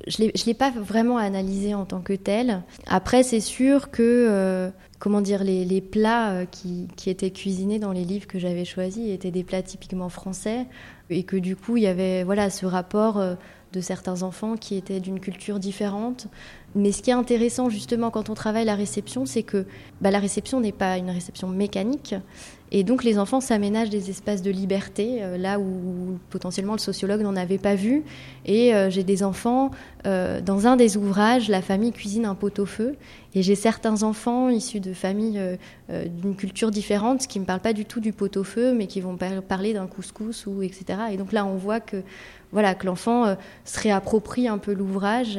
Je 0.06 0.22
ne 0.22 0.46
l'ai 0.46 0.54
pas 0.54 0.70
vraiment 0.70 1.18
analysé 1.18 1.74
en 1.74 1.84
tant 1.84 2.00
que 2.00 2.12
tel. 2.12 2.62
Après, 2.86 3.22
c'est 3.22 3.40
sûr 3.40 3.90
que 3.90 4.02
euh, 4.02 4.70
comment 4.98 5.20
dire, 5.20 5.44
les, 5.44 5.80
plats 5.80 6.46
qui, 6.50 6.88
qui, 6.96 7.10
étaient 7.10 7.30
cuisinés 7.30 7.78
dans 7.78 7.92
les 7.92 8.04
livres 8.04 8.26
que 8.26 8.38
j'avais 8.38 8.64
choisis 8.64 9.10
étaient 9.10 9.30
des 9.30 9.44
plats 9.44 9.62
typiquement 9.62 10.08
français. 10.08 10.66
Et 11.10 11.24
que 11.24 11.36
du 11.36 11.56
coup, 11.56 11.76
il 11.76 11.82
y 11.82 11.88
avait 11.88 12.22
voilà, 12.22 12.48
ce 12.48 12.64
rapport 12.64 13.22
de 13.72 13.80
certains 13.80 14.22
enfants 14.22 14.56
qui 14.56 14.76
étaient 14.76 15.00
d'une 15.00 15.20
culture 15.20 15.58
différente. 15.58 16.26
Mais 16.74 16.92
ce 16.92 17.02
qui 17.02 17.10
est 17.10 17.14
intéressant 17.14 17.68
justement 17.70 18.10
quand 18.10 18.30
on 18.30 18.34
travaille 18.34 18.64
la 18.64 18.74
réception, 18.74 19.26
c'est 19.26 19.42
que 19.42 19.66
bah, 20.00 20.10
la 20.10 20.18
réception 20.18 20.60
n'est 20.60 20.72
pas 20.72 20.98
une 20.98 21.10
réception 21.10 21.48
mécanique. 21.48 22.14
Et 22.70 22.84
donc 22.84 23.02
les 23.02 23.18
enfants 23.18 23.40
s'aménagent 23.40 23.90
des 23.90 24.10
espaces 24.10 24.42
de 24.42 24.50
liberté, 24.50 25.22
euh, 25.22 25.38
là 25.38 25.58
où 25.58 26.18
potentiellement 26.30 26.74
le 26.74 26.78
sociologue 26.78 27.22
n'en 27.22 27.36
avait 27.36 27.58
pas 27.58 27.74
vu. 27.74 28.02
Et 28.44 28.74
euh, 28.74 28.90
j'ai 28.90 29.04
des 29.04 29.22
enfants, 29.22 29.70
euh, 30.06 30.40
dans 30.40 30.66
un 30.66 30.76
des 30.76 30.96
ouvrages, 30.96 31.48
la 31.48 31.62
famille 31.62 31.92
cuisine 31.92 32.26
un 32.26 32.34
pot-au-feu. 32.34 32.96
Et 33.34 33.42
j'ai 33.42 33.54
certains 33.54 34.02
enfants 34.02 34.48
issus 34.48 34.80
de 34.80 34.92
familles 34.94 35.40
d'une 35.90 36.34
culture 36.34 36.70
différente 36.70 37.26
qui 37.26 37.38
ne 37.38 37.42
me 37.42 37.46
parlent 37.46 37.60
pas 37.60 37.74
du 37.74 37.84
tout 37.84 38.00
du 38.00 38.12
pot-au-feu, 38.12 38.72
mais 38.72 38.86
qui 38.86 39.02
vont 39.02 39.16
parler 39.16 39.74
d'un 39.74 39.86
couscous 39.86 40.46
ou 40.46 40.62
etc. 40.62 40.98
Et 41.12 41.18
donc 41.18 41.32
là, 41.32 41.44
on 41.44 41.54
voit 41.54 41.78
que 41.78 42.02
voilà 42.52 42.74
que 42.74 42.86
l'enfant 42.86 43.36
se 43.66 43.80
réapproprie 43.80 44.48
un 44.48 44.56
peu 44.56 44.72
l'ouvrage 44.72 45.38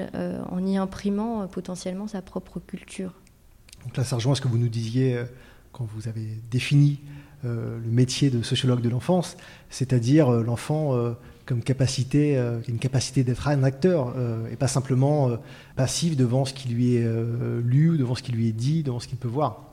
en 0.52 0.65
y 0.65 0.78
imprimant 0.78 1.48
potentiellement 1.48 2.08
sa 2.08 2.22
propre 2.22 2.60
culture. 2.60 3.12
Donc 3.84 3.98
là, 3.98 4.04
ça 4.04 4.15
rejoint 4.15 4.36
ce 4.36 4.42
que 4.42 4.48
vous 4.48 4.60
nous 4.60 4.70
disiez 4.70 5.20
quand 5.71 5.88
vous 5.95 6.08
avez 6.08 6.27
défini 6.51 6.99
le 7.43 7.79
métier 7.89 8.29
de 8.29 8.41
sociologue 8.41 8.82
de 8.82 8.89
l'enfance, 8.89 9.38
c'est-à-dire 9.69 10.29
l'enfant 10.29 11.15
comme 11.49 11.63
capacité, 11.63 12.38
euh, 12.38 12.60
une 12.67 12.77
capacité 12.77 13.23
d'être 13.23 13.47
un 13.47 13.63
acteur 13.63 14.13
euh, 14.15 14.47
et 14.51 14.55
pas 14.55 14.67
simplement 14.67 15.29
euh, 15.29 15.38
passif 15.75 16.15
devant 16.15 16.45
ce 16.45 16.53
qui 16.53 16.69
lui 16.69 16.93
est 16.93 17.08
lu, 17.63 17.97
devant 17.97 18.13
ce 18.13 18.21
qui 18.21 18.32
lui 18.32 18.49
est 18.49 18.53
dit, 18.53 18.84
devant 18.84 18.99
ce 18.99 19.08
qu'il 19.08 19.17
peut 19.17 19.27
voir. 19.27 19.63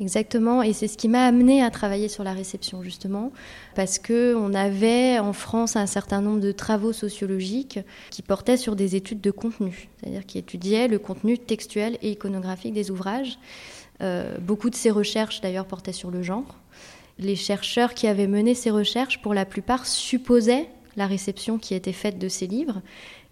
Exactement, 0.00 0.62
et 0.62 0.72
c'est 0.72 0.86
ce 0.86 0.96
qui 0.96 1.08
m'a 1.08 1.26
amené 1.26 1.60
à 1.60 1.70
travailler 1.70 2.06
sur 2.06 2.22
la 2.22 2.32
réception 2.32 2.84
justement, 2.84 3.32
parce 3.74 3.98
que 3.98 4.36
on 4.36 4.54
avait 4.54 5.18
en 5.18 5.32
France 5.32 5.74
un 5.74 5.86
certain 5.86 6.20
nombre 6.20 6.38
de 6.38 6.52
travaux 6.52 6.92
sociologiques 6.92 7.80
qui 8.10 8.22
portaient 8.22 8.56
sur 8.56 8.76
des 8.76 8.94
études 8.94 9.20
de 9.20 9.32
contenu, 9.32 9.88
c'est-à-dire 9.98 10.24
qui 10.24 10.38
étudiaient 10.38 10.86
le 10.86 11.00
contenu 11.00 11.36
textuel 11.36 11.98
et 12.00 12.12
iconographique 12.12 12.74
des 12.74 12.92
ouvrages. 12.92 13.40
Beaucoup 14.40 14.70
de 14.70 14.74
ces 14.74 14.90
recherches 14.90 15.40
d'ailleurs 15.40 15.66
portaient 15.66 15.92
sur 15.92 16.10
le 16.10 16.22
genre. 16.22 16.56
Les 17.18 17.36
chercheurs 17.36 17.94
qui 17.94 18.06
avaient 18.06 18.28
mené 18.28 18.54
ces 18.54 18.70
recherches, 18.70 19.20
pour 19.20 19.34
la 19.34 19.44
plupart, 19.44 19.86
supposaient 19.86 20.68
la 20.96 21.06
réception 21.06 21.58
qui 21.58 21.74
était 21.74 21.92
faite 21.92 22.18
de 22.18 22.28
ces 22.28 22.46
livres 22.46 22.80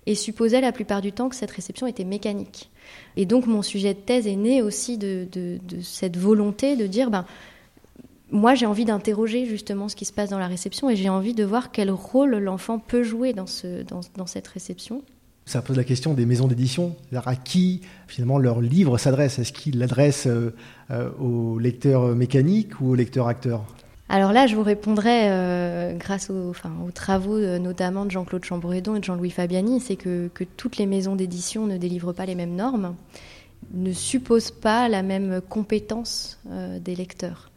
et 0.07 0.15
supposait 0.15 0.61
la 0.61 0.73
plupart 0.73 1.03
du 1.03 1.13
temps 1.13 1.29
que 1.29 1.37
cette 1.37 1.51
réception 1.51 1.87
était 1.87 2.05
mécanique. 2.05 2.71
Et 3.17 3.27
donc 3.27 3.47
mon 3.47 3.63
sujet 3.63 3.93
de 3.93 3.99
thèse 3.99 4.27
est 4.27 4.37
né 4.37 4.63
aussi 4.63 4.99
de, 4.99 5.29
cette 5.83 6.17
volonté 6.17 6.77
de 6.77 6.87
dire, 6.87 7.11
ben, 7.11 7.27
moi 8.31 8.55
j'ai 8.55 8.67
envie 8.67 8.85
d'interroger 8.85 9.47
justement 9.47 9.89
ce 9.89 9.97
qui 9.97 10.05
se 10.05 10.13
passe 10.13 10.31
dans 10.31 10.39
la 10.39 10.47
réception 10.47 10.89
et 10.89 10.97
j'ai 10.97 11.09
envie 11.09 11.35
de 11.35 11.45
voir 11.45 11.73
quel 11.73 11.91
rôle 11.91 12.37
l'enfant 12.37 12.79
peut 12.79 13.03
jouer 13.03 13.33
dans, 13.33 13.47
cette 13.47 14.47
réception. 14.47 15.03
Ça 15.47 15.63
pose 15.63 15.77
la 15.77 15.85
question 15.85 16.13
des 16.13 16.27
maisons 16.27 16.49
d'édition, 16.49 16.97
à 17.15 17.37
qui 17.37 17.81
finalement 18.09 18.39
leur 18.39 18.61
livre 18.61 18.99
s'adresse? 18.99 19.39
Est-ce 19.39 19.53
qu'il 19.53 19.79
l'adresse 19.79 20.27
euh, 20.27 20.55
euh, 20.91 21.11
aux 21.19 21.59
lecteurs 21.59 22.15
mécaniques 22.15 22.81
ou 22.81 22.91
aux 22.91 22.95
lecteurs 22.95 23.29
acteurs? 23.29 23.65
Alors 24.09 24.33
là, 24.33 24.47
je 24.47 24.55
vous 24.55 24.63
répondrai 24.63 25.31
euh, 25.31 25.95
grâce 25.95 26.31
aux, 26.31 26.53
travaux 26.95 27.37
euh, 27.37 27.59
notamment 27.59 28.05
de 28.05 28.11
Jean-Claude 28.13 28.45
Chamboredon 28.45 28.95
et 28.95 29.01
de 29.01 29.05
Jean-Louis 29.05 29.31
Fabiani, 29.31 29.81
c'est 29.81 29.97
que, 29.97 30.31
toutes 30.57 30.77
les 30.77 30.87
maisons 30.87 31.17
d'édition 31.17 31.67
ne 31.67 31.77
délivrent 31.77 32.13
pas 32.13 32.25
les 32.25 32.37
mêmes 32.37 32.55
normes, 32.55 32.95
ne 33.75 33.93
supposent 33.93 34.53
pas 34.53 34.89
la 34.89 35.03
même 35.03 35.41
compétence 35.49 36.39
euh, 36.51 36.79
des 36.79 36.95
lecteurs. 36.95 37.51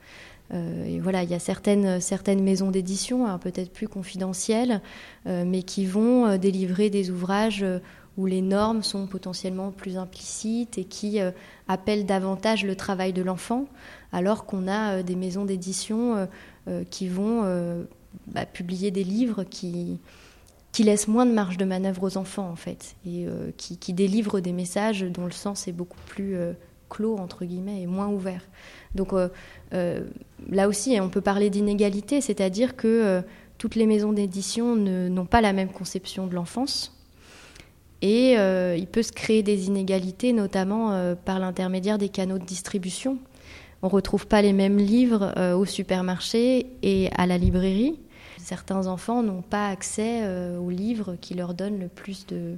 Et 0.52 1.00
voilà, 1.00 1.24
il 1.24 1.30
y 1.30 1.36
a 1.36 1.40
certaines, 1.40 2.02
certaines 2.02 2.44
maisons 2.44 2.72
d'édition, 2.72 3.38
peut-être 3.38 3.72
plus 3.72 3.88
confidentielles, 3.88 4.82
mais 5.26 5.62
qui 5.62 5.86
vont 5.86 6.38
délivrer 6.38 6.90
des 6.90 7.12
ouvrages 7.12 7.64
où 8.18 8.26
les 8.26 8.42
normes 8.42 8.82
sont 8.82 9.06
potentiellement 9.06 9.72
plus 9.72 9.98
implicites 9.98 10.80
et 10.80 10.86
qui 10.86 11.20
appellent 11.68 12.08
davantage 12.08 12.66
le 12.66 12.76
travail 12.76 13.14
de 13.14 13.22
l'enfant 13.22 13.68
alors 14.12 14.46
qu'on 14.46 14.68
a 14.68 14.96
euh, 14.96 15.04
des 15.04 15.16
maisons 15.16 15.46
d'édition 15.46 16.16
euh, 16.16 16.26
euh, 16.68 16.84
qui 16.90 17.08
vont 17.08 17.44
bah, 18.28 18.46
publier 18.46 18.92
des 18.92 19.04
livres 19.04 19.44
qui, 19.44 20.00
qui 20.72 20.84
laissent 20.84 21.08
moins 21.08 21.26
de 21.26 21.32
marge 21.32 21.58
de 21.58 21.66
manœuvre 21.66 22.04
aux 22.04 22.18
enfants 22.18 22.50
en 22.50 22.56
fait 22.56 22.96
et 23.06 23.26
qui, 23.58 23.94
délivrent 23.94 24.40
des 24.40 24.52
messages 24.52 25.02
dont 25.02 25.26
le 25.26 25.32
sens 25.32 25.68
est 25.68 25.72
beaucoup 25.72 26.00
plus 26.06 26.36
clos 26.90 27.18
entre 27.18 27.46
guillemets 27.46 27.82
et 27.82 27.88
moins 27.88 28.08
ouvert. 28.08 28.42
Donc 28.96 29.14
là 29.72 30.68
aussi, 30.68 30.98
on 31.00 31.10
peut 31.10 31.22
parler 31.22 31.50
d'inégalité, 31.50 32.22
c'est-à-dire 32.22 32.76
que 32.76 33.22
toutes 33.58 33.76
les 33.76 33.86
maisons 33.86 34.14
d'édition 34.14 34.76
n'ont 34.76 35.26
pas 35.26 35.42
la 35.42 35.54
même 35.54 35.70
conception 35.70 36.26
de 36.26 36.34
l'enfance. 36.34 36.96
Et 38.02 38.34
il 38.34 38.88
peut 38.88 39.04
se 39.04 39.12
créer 39.12 39.44
des 39.44 39.68
inégalités, 39.68 40.34
notamment 40.34 41.16
par 41.24 41.40
l'intermédiaire 41.40 42.00
des 42.00 42.10
canaux 42.10 42.40
de 42.40 42.46
distribution. 42.46 43.20
On 43.82 43.88
ne 43.88 43.92
retrouve 43.92 44.28
pas 44.28 44.42
les 44.42 44.54
mêmes 44.54 44.78
livres 44.78 45.34
euh, 45.38 45.56
au 45.56 45.66
supermarché 45.66 46.68
et 46.82 47.10
à 47.16 47.26
la 47.26 47.38
librairie. 47.38 47.98
Certains 48.38 48.88
enfants 48.88 49.24
n'ont 49.24 49.42
pas 49.42 49.70
accès 49.70 50.22
euh, 50.24 50.58
aux 50.58 50.70
livres 50.70 51.16
qui 51.22 51.34
leur 51.34 51.54
donnent 51.54 51.80
le 51.80 51.88
plus 51.88 52.26
de, 52.28 52.58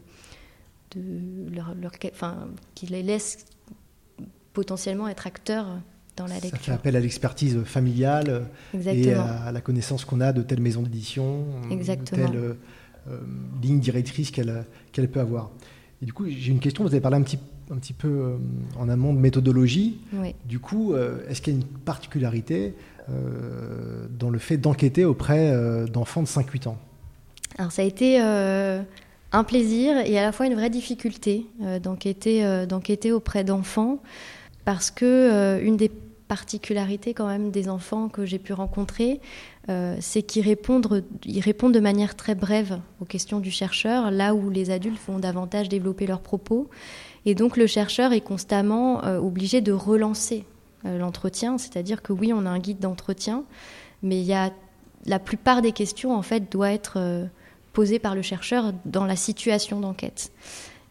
leur, 0.96 1.76
enfin, 2.12 2.48
qui 2.74 2.88
les 2.88 3.04
laissent 3.04 3.46
potentiellement 4.54 5.08
être 5.08 5.28
acteurs 5.28 5.68
dans 6.18 6.28
la 6.28 6.36
lecture. 6.36 6.52
Ça 6.52 6.58
fait 6.58 6.72
appel 6.72 6.96
à 6.96 7.00
l'expertise 7.00 7.64
familiale 7.64 8.46
et 8.74 9.14
à 9.14 9.52
la 9.52 9.62
connaissance 9.62 10.06
qu'on 10.06 10.22
a 10.22 10.34
de 10.34 10.42
telle 10.42 10.62
maison 10.62 10.82
d'édition, 10.82 11.46
de 11.70 11.96
telle 12.04 12.36
euh, 12.36 13.20
ligne 13.62 13.80
directrice 13.80 14.32
qu'elle 14.32 15.10
peut 15.12 15.20
avoir. 15.20 15.52
Et 16.02 16.06
du 16.06 16.14
coup, 16.14 16.26
j'ai 16.28 16.52
une 16.52 16.60
question. 16.60 16.84
Vous 16.84 16.90
avez 16.90 17.02
parlé 17.02 17.18
un 17.18 17.22
petit, 17.22 17.38
un 17.72 17.78
petit 17.78 17.94
peu 17.94 18.08
euh, 18.08 18.38
en 18.78 18.90
amont 18.90 19.14
de 19.14 19.20
méthodologie. 19.20 20.00
Du 20.46 20.60
coup, 20.60 20.94
euh, 20.94 21.20
est-ce 21.30 21.42
qu'il 21.42 21.54
y 21.54 21.58
a 21.58 21.60
une 21.60 21.66
particularité 21.66 22.74
euh, 23.10 24.08
dans 24.10 24.30
le 24.30 24.40
fait 24.40 24.58
d'enquêter 24.58 25.06
auprès 25.06 25.56
d'enfants 25.88 26.24
de 26.24 26.28
5-8 26.28 26.70
ans? 26.70 26.78
Alors, 27.58 27.72
ça 27.72 27.82
a 27.84 27.86
été 27.86 28.20
un 28.20 29.44
plaisir 29.44 29.98
et 29.98 30.18
à 30.18 30.24
la 30.24 30.32
fois 30.32 30.48
une 30.48 30.56
vraie 30.56 30.70
difficulté 30.70 31.46
d'enquêter, 31.84 32.66
d'enquêter 32.66 33.12
auprès 33.12 33.44
d'enfants 33.44 34.02
parce 34.66 34.92
que 34.92 35.60
une 35.64 35.78
des 35.78 35.92
particularités 36.32 37.14
quand 37.14 37.28
même 37.28 37.52
des 37.52 37.68
enfants 37.68 38.08
que 38.08 38.26
j'ai 38.26 38.40
pu 38.40 38.54
rencontrer, 38.54 39.20
euh, 39.68 39.98
c'est 40.00 40.22
qu'ils 40.22 40.46
répondent, 40.46 41.04
de 41.26 41.80
manière 41.82 42.16
très 42.16 42.36
brève 42.36 42.80
aux 43.02 43.06
questions 43.06 43.42
du 43.42 43.52
chercheur, 43.52 44.12
là 44.12 44.34
où 44.34 44.50
les 44.50 44.70
adultes 44.70 44.98
vont 45.08 45.20
davantage 45.20 45.68
développer 45.68 46.08
leurs 46.08 46.22
propos. 46.22 46.70
Et 47.26 47.36
donc 47.36 47.58
le 47.58 47.68
chercheur 47.68 48.14
est 48.14 48.22
constamment 48.22 49.04
euh, 49.04 49.20
obligé 49.20 49.60
de 49.60 49.74
relancer 49.74 50.46
euh, 50.86 50.98
l'entretien, 50.98 51.58
c'est-à-dire 51.58 52.02
que 52.02 52.14
oui, 52.14 52.32
on 52.34 52.46
a 52.46 52.50
un 52.50 52.60
guide 52.60 52.80
d'entretien, 52.80 53.44
mais 54.02 54.18
il 54.22 54.26
y 54.26 54.34
a, 54.34 54.52
la 55.06 55.20
plupart 55.20 55.62
des 55.62 55.74
questions 55.74 56.16
en 56.16 56.22
fait 56.22 56.50
doivent 56.50 56.72
être 56.72 57.28
posées 57.74 58.00
par 58.00 58.16
le 58.16 58.22
chercheur 58.22 58.72
dans 58.86 59.04
la 59.04 59.18
situation 59.18 59.82
d'enquête. 59.82 60.32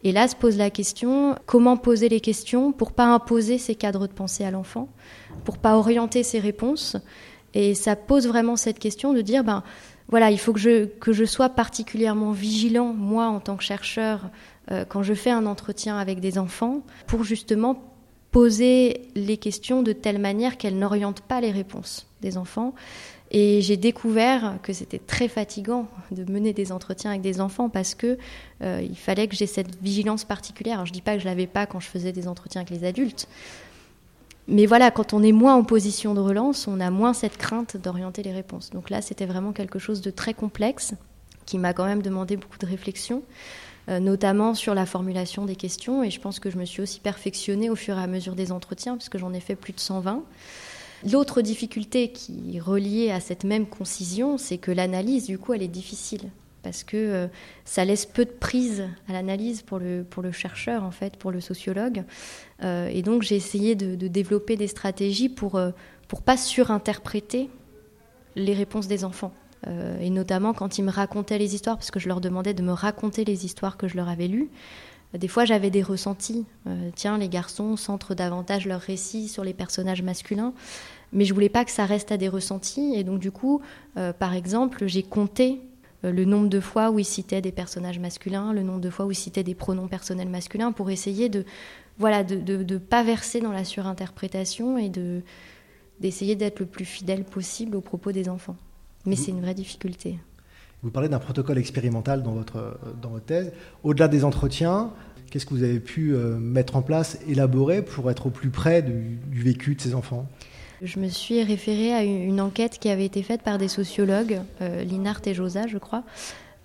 Et 0.03 0.11
là 0.11 0.27
se 0.27 0.35
pose 0.35 0.57
la 0.57 0.69
question 0.69 1.35
comment 1.45 1.77
poser 1.77 2.09
les 2.09 2.19
questions 2.19 2.71
pour 2.71 2.91
pas 2.91 3.05
imposer 3.05 3.57
ces 3.57 3.75
cadres 3.75 4.07
de 4.07 4.13
pensée 4.13 4.43
à 4.43 4.51
l'enfant, 4.51 4.89
pour 5.45 5.57
pas 5.57 5.77
orienter 5.77 6.23
ses 6.23 6.39
réponses 6.39 6.97
et 7.53 7.75
ça 7.75 7.95
pose 7.95 8.27
vraiment 8.27 8.55
cette 8.55 8.79
question 8.79 9.13
de 9.13 9.21
dire, 9.21 9.43
ben 9.43 9.63
voilà, 10.07 10.31
il 10.31 10.39
faut 10.39 10.53
que 10.53 10.59
je, 10.59 10.85
que 10.85 11.13
je 11.13 11.25
sois 11.25 11.49
particulièrement 11.49 12.31
vigilant, 12.31 12.93
moi, 12.93 13.25
en 13.25 13.39
tant 13.39 13.57
que 13.57 13.63
chercheur, 13.63 14.29
euh, 14.71 14.85
quand 14.87 15.03
je 15.03 15.13
fais 15.13 15.31
un 15.31 15.45
entretien 15.45 15.97
avec 15.97 16.19
des 16.19 16.37
enfants, 16.37 16.81
pour 17.07 17.23
justement 17.23 17.81
poser 18.31 19.09
les 19.15 19.37
questions 19.37 19.83
de 19.83 19.91
telle 19.91 20.19
manière 20.19 20.57
qu'elles 20.57 20.77
n'orientent 20.77 21.21
pas 21.21 21.41
les 21.41 21.51
réponses 21.51 22.07
des 22.21 22.37
enfants. 22.37 22.73
Et 23.33 23.61
j'ai 23.61 23.77
découvert 23.77 24.57
que 24.61 24.73
c'était 24.73 24.99
très 24.99 25.29
fatigant 25.29 25.87
de 26.11 26.29
mener 26.29 26.51
des 26.51 26.73
entretiens 26.73 27.11
avec 27.11 27.21
des 27.21 27.39
enfants 27.39 27.69
parce 27.69 27.95
que 27.95 28.17
euh, 28.61 28.81
il 28.83 28.97
fallait 28.97 29.27
que 29.29 29.35
j'ai 29.35 29.47
cette 29.47 29.81
vigilance 29.81 30.25
particulière. 30.25 30.75
Alors, 30.75 30.85
je 30.85 30.91
dis 30.91 31.01
pas 31.01 31.15
que 31.15 31.21
je 31.21 31.25
l'avais 31.25 31.47
pas 31.47 31.65
quand 31.65 31.79
je 31.79 31.87
faisais 31.87 32.11
des 32.11 32.27
entretiens 32.27 32.61
avec 32.61 32.69
les 32.77 32.85
adultes, 32.85 33.29
mais 34.47 34.65
voilà, 34.65 34.91
quand 34.91 35.13
on 35.13 35.23
est 35.23 35.31
moins 35.31 35.55
en 35.55 35.63
position 35.63 36.13
de 36.13 36.19
relance, 36.19 36.67
on 36.67 36.81
a 36.81 36.89
moins 36.89 37.13
cette 37.13 37.37
crainte 37.37 37.77
d'orienter 37.77 38.21
les 38.21 38.33
réponses. 38.33 38.69
Donc 38.71 38.89
là, 38.89 39.01
c'était 39.01 39.25
vraiment 39.25 39.53
quelque 39.53 39.79
chose 39.79 40.01
de 40.01 40.11
très 40.11 40.33
complexe 40.33 40.93
qui 41.45 41.57
m'a 41.57 41.73
quand 41.73 41.85
même 41.85 42.01
demandé 42.01 42.35
beaucoup 42.35 42.57
de 42.57 42.65
réflexion, 42.65 43.23
euh, 43.87 43.99
notamment 43.99 44.53
sur 44.53 44.75
la 44.75 44.85
formulation 44.85 45.45
des 45.45 45.55
questions. 45.55 46.03
Et 46.03 46.09
je 46.09 46.19
pense 46.19 46.39
que 46.39 46.49
je 46.49 46.57
me 46.57 46.65
suis 46.65 46.81
aussi 46.81 46.99
perfectionnée 46.99 47.69
au 47.69 47.77
fur 47.77 47.97
et 47.97 48.01
à 48.01 48.07
mesure 48.07 48.35
des 48.35 48.51
entretiens, 48.51 48.97
puisque 48.97 49.17
j'en 49.17 49.31
ai 49.31 49.39
fait 49.39 49.55
plus 49.55 49.73
de 49.73 49.79
120. 49.79 50.21
L'autre 51.09 51.41
difficulté 51.41 52.11
qui 52.11 52.57
est 52.57 52.59
reliée 52.59 53.11
à 53.11 53.19
cette 53.19 53.43
même 53.43 53.65
concision, 53.65 54.37
c'est 54.37 54.57
que 54.57 54.71
l'analyse, 54.71 55.25
du 55.25 55.37
coup, 55.37 55.53
elle 55.53 55.63
est 55.63 55.67
difficile 55.67 56.29
parce 56.63 56.83
que 56.83 56.97
euh, 56.97 57.27
ça 57.65 57.85
laisse 57.85 58.05
peu 58.05 58.25
de 58.25 58.31
prise 58.31 58.87
à 59.07 59.13
l'analyse 59.13 59.61
pour 59.61 59.79
le, 59.79 60.31
chercheur, 60.31 60.83
en 60.83 60.91
fait, 60.91 61.17
pour 61.17 61.31
le 61.31 61.41
sociologue. 61.41 62.03
Euh, 62.63 62.87
et 62.87 63.01
donc 63.01 63.23
j'ai 63.23 63.35
essayé 63.35 63.75
de, 63.75 64.07
développer 64.07 64.55
des 64.57 64.67
stratégies 64.67 65.29
pour 65.29 65.55
ne 65.55 65.61
euh, 65.61 66.19
pas 66.25 66.37
surinterpréter 66.37 67.49
les 68.35 68.53
réponses 68.53 68.87
des 68.87 69.03
enfants. 69.03 69.33
et 69.67 70.09
notamment 70.09 70.53
quand 70.53 70.77
ils 70.77 70.83
me 70.83 70.91
racontaient 70.91 71.37
les 71.37 71.53
histoires, 71.53 71.77
parce 71.77 71.91
que 71.91 71.99
je 71.99 72.07
leur 72.07 72.21
demandais 72.21 72.53
de 72.53 72.63
me 72.63 72.71
raconter 72.71 73.25
les 73.25 73.45
histoires 73.45 73.77
que 73.77 73.87
je 73.87 73.95
leur 73.95 74.07
avais 74.07 74.27
lues. 74.27 74.49
Des 75.13 75.27
fois, 75.27 75.45
j'avais 75.45 75.69
des 75.69 75.83
ressentis. 75.83 76.45
tiens, 76.95 77.17
les 77.17 77.29
garçons 77.29 77.75
centrent 77.75 78.15
davantage 78.15 78.65
leur 78.65 78.81
récit 78.81 79.27
sur 79.27 79.43
les 79.43 79.53
personnages 79.53 80.01
masculins, 80.01 80.53
mais 81.11 81.25
je 81.25 81.33
voulais 81.33 81.49
pas 81.49 81.65
que 81.65 81.71
ça 81.71 81.85
reste 81.85 82.11
à 82.11 82.17
des 82.17 82.29
ressentis. 82.29 82.93
Et 82.95 83.03
donc, 83.03 83.19
du 83.19 83.31
coup, 83.31 83.61
par 84.19 84.33
exemple, 84.33 84.87
j'ai 84.87 85.03
compté 85.03 85.61
le 86.03 86.25
nombre 86.25 86.47
de 86.47 86.59
fois 86.59 86.89
où 86.89 86.99
il 86.99 87.05
citait 87.05 87.41
des 87.41 87.51
personnages 87.51 87.99
masculins, 87.99 88.53
le 88.53 88.63
nombre 88.63 88.79
de 88.79 88.89
fois 88.89 89.05
où 89.05 89.11
il 89.11 89.15
citait 89.15 89.43
des 89.43 89.53
pronoms 89.53 89.87
personnels 89.87 90.29
masculins, 90.29 90.71
pour 90.71 90.89
essayer 90.89 91.29
de 91.29 91.45
voilà 91.99 92.23
de 92.23 92.63
ne 92.63 92.77
pas 92.77 93.03
verser 93.03 93.41
dans 93.41 93.51
la 93.51 93.65
surinterprétation 93.65 94.77
et 94.77 94.89
de 94.89 95.21
d'essayer 95.99 96.35
d'être 96.35 96.59
le 96.59 96.65
plus 96.65 96.85
fidèle 96.85 97.23
possible 97.23 97.75
aux 97.75 97.81
propos 97.81 98.11
des 98.11 98.29
enfants. 98.29 98.55
Mais 99.05 99.15
c'est 99.15 99.29
une 99.31 99.41
vraie 99.41 99.53
difficulté. 99.53 100.17
Vous 100.83 100.89
parlez 100.89 101.09
d'un 101.09 101.19
protocole 101.19 101.57
expérimental 101.57 102.23
dans 102.23 102.31
votre, 102.31 102.79
dans 103.01 103.09
votre 103.09 103.25
thèse. 103.25 103.51
Au-delà 103.83 104.07
des 104.07 104.23
entretiens, 104.23 104.91
qu'est-ce 105.29 105.45
que 105.45 105.53
vous 105.53 105.63
avez 105.63 105.79
pu 105.79 106.13
euh, 106.13 106.37
mettre 106.37 106.75
en 106.75 106.81
place, 106.81 107.19
élaborer 107.27 107.81
pour 107.81 108.11
être 108.11 108.27
au 108.27 108.29
plus 108.29 108.49
près 108.49 108.81
du, 108.81 109.19
vécu 109.31 109.75
de 109.75 109.81
ces 109.81 109.95
enfants? 109.95 110.27
Je 110.81 110.99
me 110.99 111.07
suis 111.07 111.43
référée 111.43 111.93
à 111.93 112.03
une 112.03 112.41
enquête 112.41 112.79
qui 112.79 112.89
avait 112.89 113.05
été 113.05 113.21
faite 113.21 113.41
par 113.43 113.57
des 113.57 113.67
sociologues, 113.67 114.41
euh, 114.61 114.83
Linart 114.83 115.21
et 115.25 115.33
Josa, 115.33 115.67
je 115.67 115.77
crois. 115.77 116.03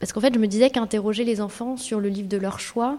Parce 0.01 0.13
qu'en 0.13 0.21
fait, 0.21 0.35
je 0.35 0.39
me 0.39 0.47
disais 0.47 0.71
qu'interroger 0.71 1.25
les 1.25 1.41
enfants 1.41 1.77
sur 1.77 2.01
le 2.01 2.09
livre 2.09 2.29
de 2.29 2.37
leur 2.37 2.59
choix, 2.59 2.99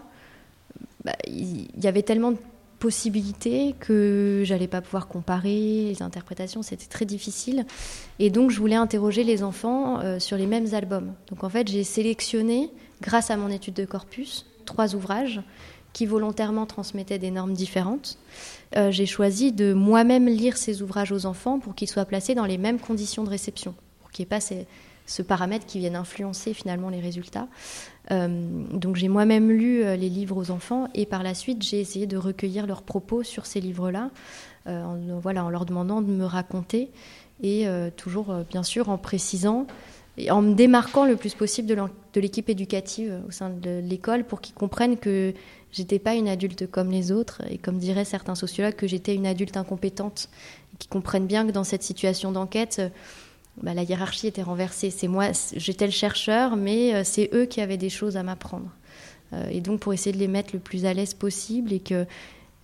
bah, 1.04 1.16
il 1.26 1.68
y 1.80 1.86
avait 1.86 2.02
tellement 2.02 2.32
de 2.32 2.38
possibilités 2.78 3.74
que 3.80 4.42
j'allais 4.44 4.68
pas 4.68 4.80
pouvoir 4.80 5.08
comparer 5.08 5.88
les 5.88 6.02
interprétations, 6.02 6.62
c'était 6.62 6.86
très 6.86 7.04
difficile. 7.04 7.66
Et 8.18 8.30
donc 8.30 8.50
je 8.50 8.58
voulais 8.58 8.76
interroger 8.76 9.24
les 9.24 9.42
enfants 9.42 10.00
euh, 10.00 10.18
sur 10.18 10.36
les 10.36 10.46
mêmes 10.46 10.74
albums. 10.74 11.12
Donc 11.30 11.44
en 11.44 11.48
fait 11.48 11.68
j'ai 11.68 11.84
sélectionné, 11.84 12.70
grâce 13.02 13.30
à 13.30 13.36
mon 13.36 13.48
étude 13.48 13.74
de 13.74 13.84
corpus, 13.84 14.46
trois 14.64 14.94
ouvrages 14.94 15.40
qui 15.92 16.06
volontairement 16.06 16.66
transmettaient 16.66 17.18
des 17.18 17.30
normes 17.30 17.54
différentes. 17.54 18.18
Euh, 18.76 18.90
j'ai 18.90 19.06
choisi 19.06 19.52
de 19.52 19.72
moi-même 19.72 20.26
lire 20.28 20.56
ces 20.56 20.82
ouvrages 20.82 21.12
aux 21.12 21.26
enfants 21.26 21.58
pour 21.58 21.74
qu'ils 21.74 21.88
soient 21.88 22.04
placés 22.04 22.34
dans 22.34 22.44
les 22.44 22.58
mêmes 22.58 22.78
conditions 22.78 23.24
de 23.24 23.30
réception, 23.30 23.74
pour 24.00 24.10
qu'il 24.10 24.22
n'y 24.22 24.26
ait 24.26 24.30
pas 24.30 24.40
ces, 24.40 24.66
ce 25.08 25.22
paramètre 25.22 25.66
qui 25.66 25.78
vienne 25.78 25.96
influencer 25.96 26.54
finalement 26.54 26.90
les 26.90 27.00
résultats. 27.00 27.48
Euh, 28.10 28.28
donc 28.72 28.96
j'ai 28.96 29.08
moi-même 29.08 29.50
lu 29.50 29.82
euh, 29.82 29.96
les 29.96 30.08
livres 30.08 30.36
aux 30.36 30.50
enfants 30.50 30.88
et 30.94 31.06
par 31.06 31.22
la 31.22 31.34
suite 31.34 31.62
j'ai 31.62 31.80
essayé 31.80 32.06
de 32.06 32.16
recueillir 32.16 32.66
leurs 32.66 32.82
propos 32.82 33.22
sur 33.22 33.46
ces 33.46 33.60
livres-là, 33.60 34.10
euh, 34.66 34.84
en, 34.84 35.18
voilà, 35.18 35.44
en 35.44 35.50
leur 35.50 35.64
demandant 35.64 36.02
de 36.02 36.10
me 36.10 36.24
raconter 36.24 36.90
et 37.42 37.66
toujours 37.96 38.34
bien 38.50 38.64
sûr 38.64 38.88
en 38.88 38.98
précisant 38.98 39.68
et 40.16 40.32
en 40.32 40.42
me 40.42 40.54
démarquant 40.54 41.04
le 41.04 41.14
plus 41.14 41.34
possible 41.34 41.68
de 41.68 42.20
l'équipe 42.20 42.48
éducative 42.48 43.16
au 43.28 43.30
sein 43.30 43.48
de 43.48 43.78
l'école 43.78 44.24
pour 44.24 44.40
qu'ils 44.40 44.56
comprennent 44.56 44.96
que 44.96 45.32
j'étais 45.70 46.00
pas 46.00 46.16
une 46.16 46.26
adulte 46.26 46.68
comme 46.68 46.90
les 46.90 47.12
autres 47.12 47.42
et 47.48 47.56
comme 47.56 47.78
diraient 47.78 48.04
certains 48.04 48.34
sociologues 48.34 48.74
que 48.74 48.88
j'étais 48.88 49.14
une 49.14 49.24
adulte 49.24 49.56
incompétente, 49.56 50.30
qu'ils 50.80 50.90
comprennent 50.90 51.28
bien 51.28 51.46
que 51.46 51.52
dans 51.52 51.62
cette 51.62 51.84
situation 51.84 52.32
d'enquête 52.32 52.82
bah, 53.62 53.74
la 53.74 53.82
hiérarchie 53.82 54.26
était 54.26 54.42
renversée. 54.42 54.90
C'est 54.90 55.08
moi, 55.08 55.30
j'étais 55.56 55.86
le 55.86 55.92
chercheur, 55.92 56.56
mais 56.56 56.94
euh, 56.94 57.02
c'est 57.04 57.30
eux 57.32 57.46
qui 57.46 57.60
avaient 57.60 57.76
des 57.76 57.90
choses 57.90 58.16
à 58.16 58.22
m'apprendre. 58.22 58.70
Euh, 59.32 59.48
et 59.50 59.60
donc 59.60 59.80
pour 59.80 59.92
essayer 59.92 60.12
de 60.12 60.18
les 60.18 60.28
mettre 60.28 60.50
le 60.52 60.58
plus 60.58 60.84
à 60.84 60.94
l'aise 60.94 61.14
possible 61.14 61.72
et 61.72 61.80
que 61.80 62.06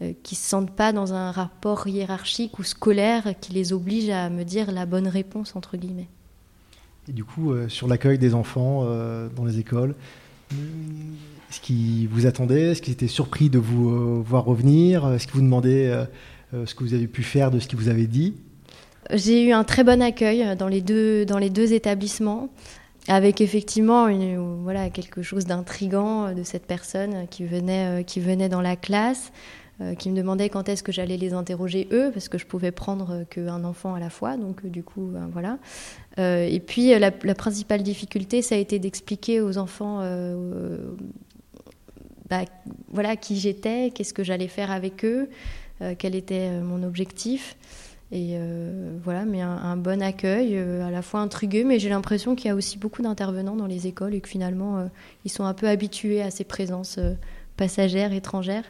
euh, 0.02 0.12
qu'ils 0.22 0.38
se 0.38 0.48
sentent 0.48 0.74
pas 0.74 0.92
dans 0.92 1.12
un 1.12 1.30
rapport 1.30 1.86
hiérarchique 1.86 2.58
ou 2.58 2.62
scolaire 2.62 3.34
qui 3.40 3.52
les 3.52 3.72
oblige 3.72 4.08
à 4.08 4.30
me 4.30 4.44
dire 4.44 4.72
la 4.72 4.86
bonne 4.86 5.08
réponse 5.08 5.56
entre 5.56 5.76
guillemets. 5.76 6.08
Et 7.08 7.12
du 7.12 7.24
coup, 7.24 7.52
sur 7.68 7.86
l'accueil 7.86 8.16
des 8.16 8.32
enfants 8.32 8.82
dans 9.36 9.44
les 9.44 9.58
écoles, 9.58 9.94
est-ce 11.50 11.60
qu'ils 11.60 12.08
vous 12.08 12.24
attendaient? 12.24 12.70
Est-ce 12.70 12.80
qu'ils 12.80 12.94
étaient 12.94 13.08
surpris 13.08 13.50
de 13.50 13.58
vous 13.58 14.22
voir 14.22 14.46
revenir? 14.46 15.06
Est-ce 15.12 15.26
qu'ils 15.26 15.34
vous 15.34 15.42
demandaient 15.42 15.92
ce 16.52 16.74
que 16.74 16.82
vous 16.82 16.94
avez 16.94 17.06
pu 17.06 17.22
faire 17.22 17.50
de 17.50 17.58
ce 17.58 17.68
qu'ils 17.68 17.78
vous 17.78 17.90
avaient 17.90 18.06
dit? 18.06 18.32
J'ai 19.12 19.44
eu 19.44 19.52
un 19.52 19.64
très 19.64 19.84
bon 19.84 20.02
accueil 20.02 20.56
dans 20.56 20.68
les 20.68 20.80
deux, 20.80 21.24
dans 21.26 21.38
les 21.38 21.50
deux 21.50 21.72
établissements, 21.72 22.48
avec 23.08 23.40
effectivement 23.40 24.08
quelque 24.92 25.22
chose 25.22 25.44
d'intrigant 25.44 26.32
de 26.32 26.42
cette 26.42 26.66
personne 26.66 27.26
qui 27.28 27.44
venait, 27.44 28.00
euh, 28.00 28.02
qui 28.02 28.20
venait 28.20 28.48
dans 28.48 28.62
la 28.62 28.76
classe, 28.76 29.32
euh, 29.80 29.94
qui 29.94 30.08
me 30.10 30.16
demandait 30.16 30.48
quand 30.48 30.68
est-ce 30.68 30.82
que 30.82 30.92
j'allais 30.92 31.16
les 31.16 31.34
interroger 31.34 31.88
eux, 31.92 32.10
parce 32.12 32.28
que 32.28 32.38
je 32.38 32.46
pouvais 32.46 32.70
prendre 32.70 33.24
qu'un 33.24 33.64
enfant 33.64 33.94
à 33.94 34.00
la 34.00 34.08
fois, 34.08 34.36
donc 34.36 34.64
euh, 34.64 34.68
du 34.68 34.82
coup, 34.82 35.10
voilà. 35.32 35.58
et 36.16 36.60
puis 36.60 36.98
la, 36.98 37.10
principale 37.10 37.82
difficulté, 37.82 38.40
ça 38.40 38.54
a 38.54 38.58
été 38.58 38.78
d'expliquer 38.78 39.40
aux 39.40 39.58
enfants 39.58 40.00
bah, 42.30 43.16
qui 43.16 43.36
j'étais, 43.36 43.90
qu'est-ce 43.94 44.14
que 44.14 44.24
j'allais 44.24 44.48
faire 44.48 44.70
avec 44.70 45.04
eux, 45.04 45.28
quel 45.98 46.14
était 46.14 46.60
mon 46.60 46.82
objectif. 46.84 47.56
Et 48.14 48.36
euh, 48.36 48.96
voilà, 49.02 49.24
mais 49.24 49.40
un, 49.40 49.76
bon 49.76 50.00
accueil, 50.00 50.50
euh, 50.52 50.86
à 50.86 50.92
la 50.92 51.02
fois 51.02 51.18
intrigué, 51.18 51.64
mais 51.64 51.80
j'ai 51.80 51.88
l'impression 51.88 52.36
qu'il 52.36 52.46
y 52.46 52.48
a 52.48 52.54
aussi 52.54 52.78
beaucoup 52.78 53.02
d'intervenants 53.02 53.56
dans 53.56 53.66
les 53.66 53.88
écoles 53.88 54.14
et 54.14 54.20
que 54.20 54.28
finalement, 54.28 54.78
euh, 54.78 54.84
ils 55.24 55.32
sont 55.32 55.42
un 55.42 55.52
peu 55.52 55.68
habitués 55.68 56.22
à 56.22 56.30
ces 56.30 56.44
présences 56.44 57.00
passagères, 57.56 58.12
étrangères. 58.12 58.62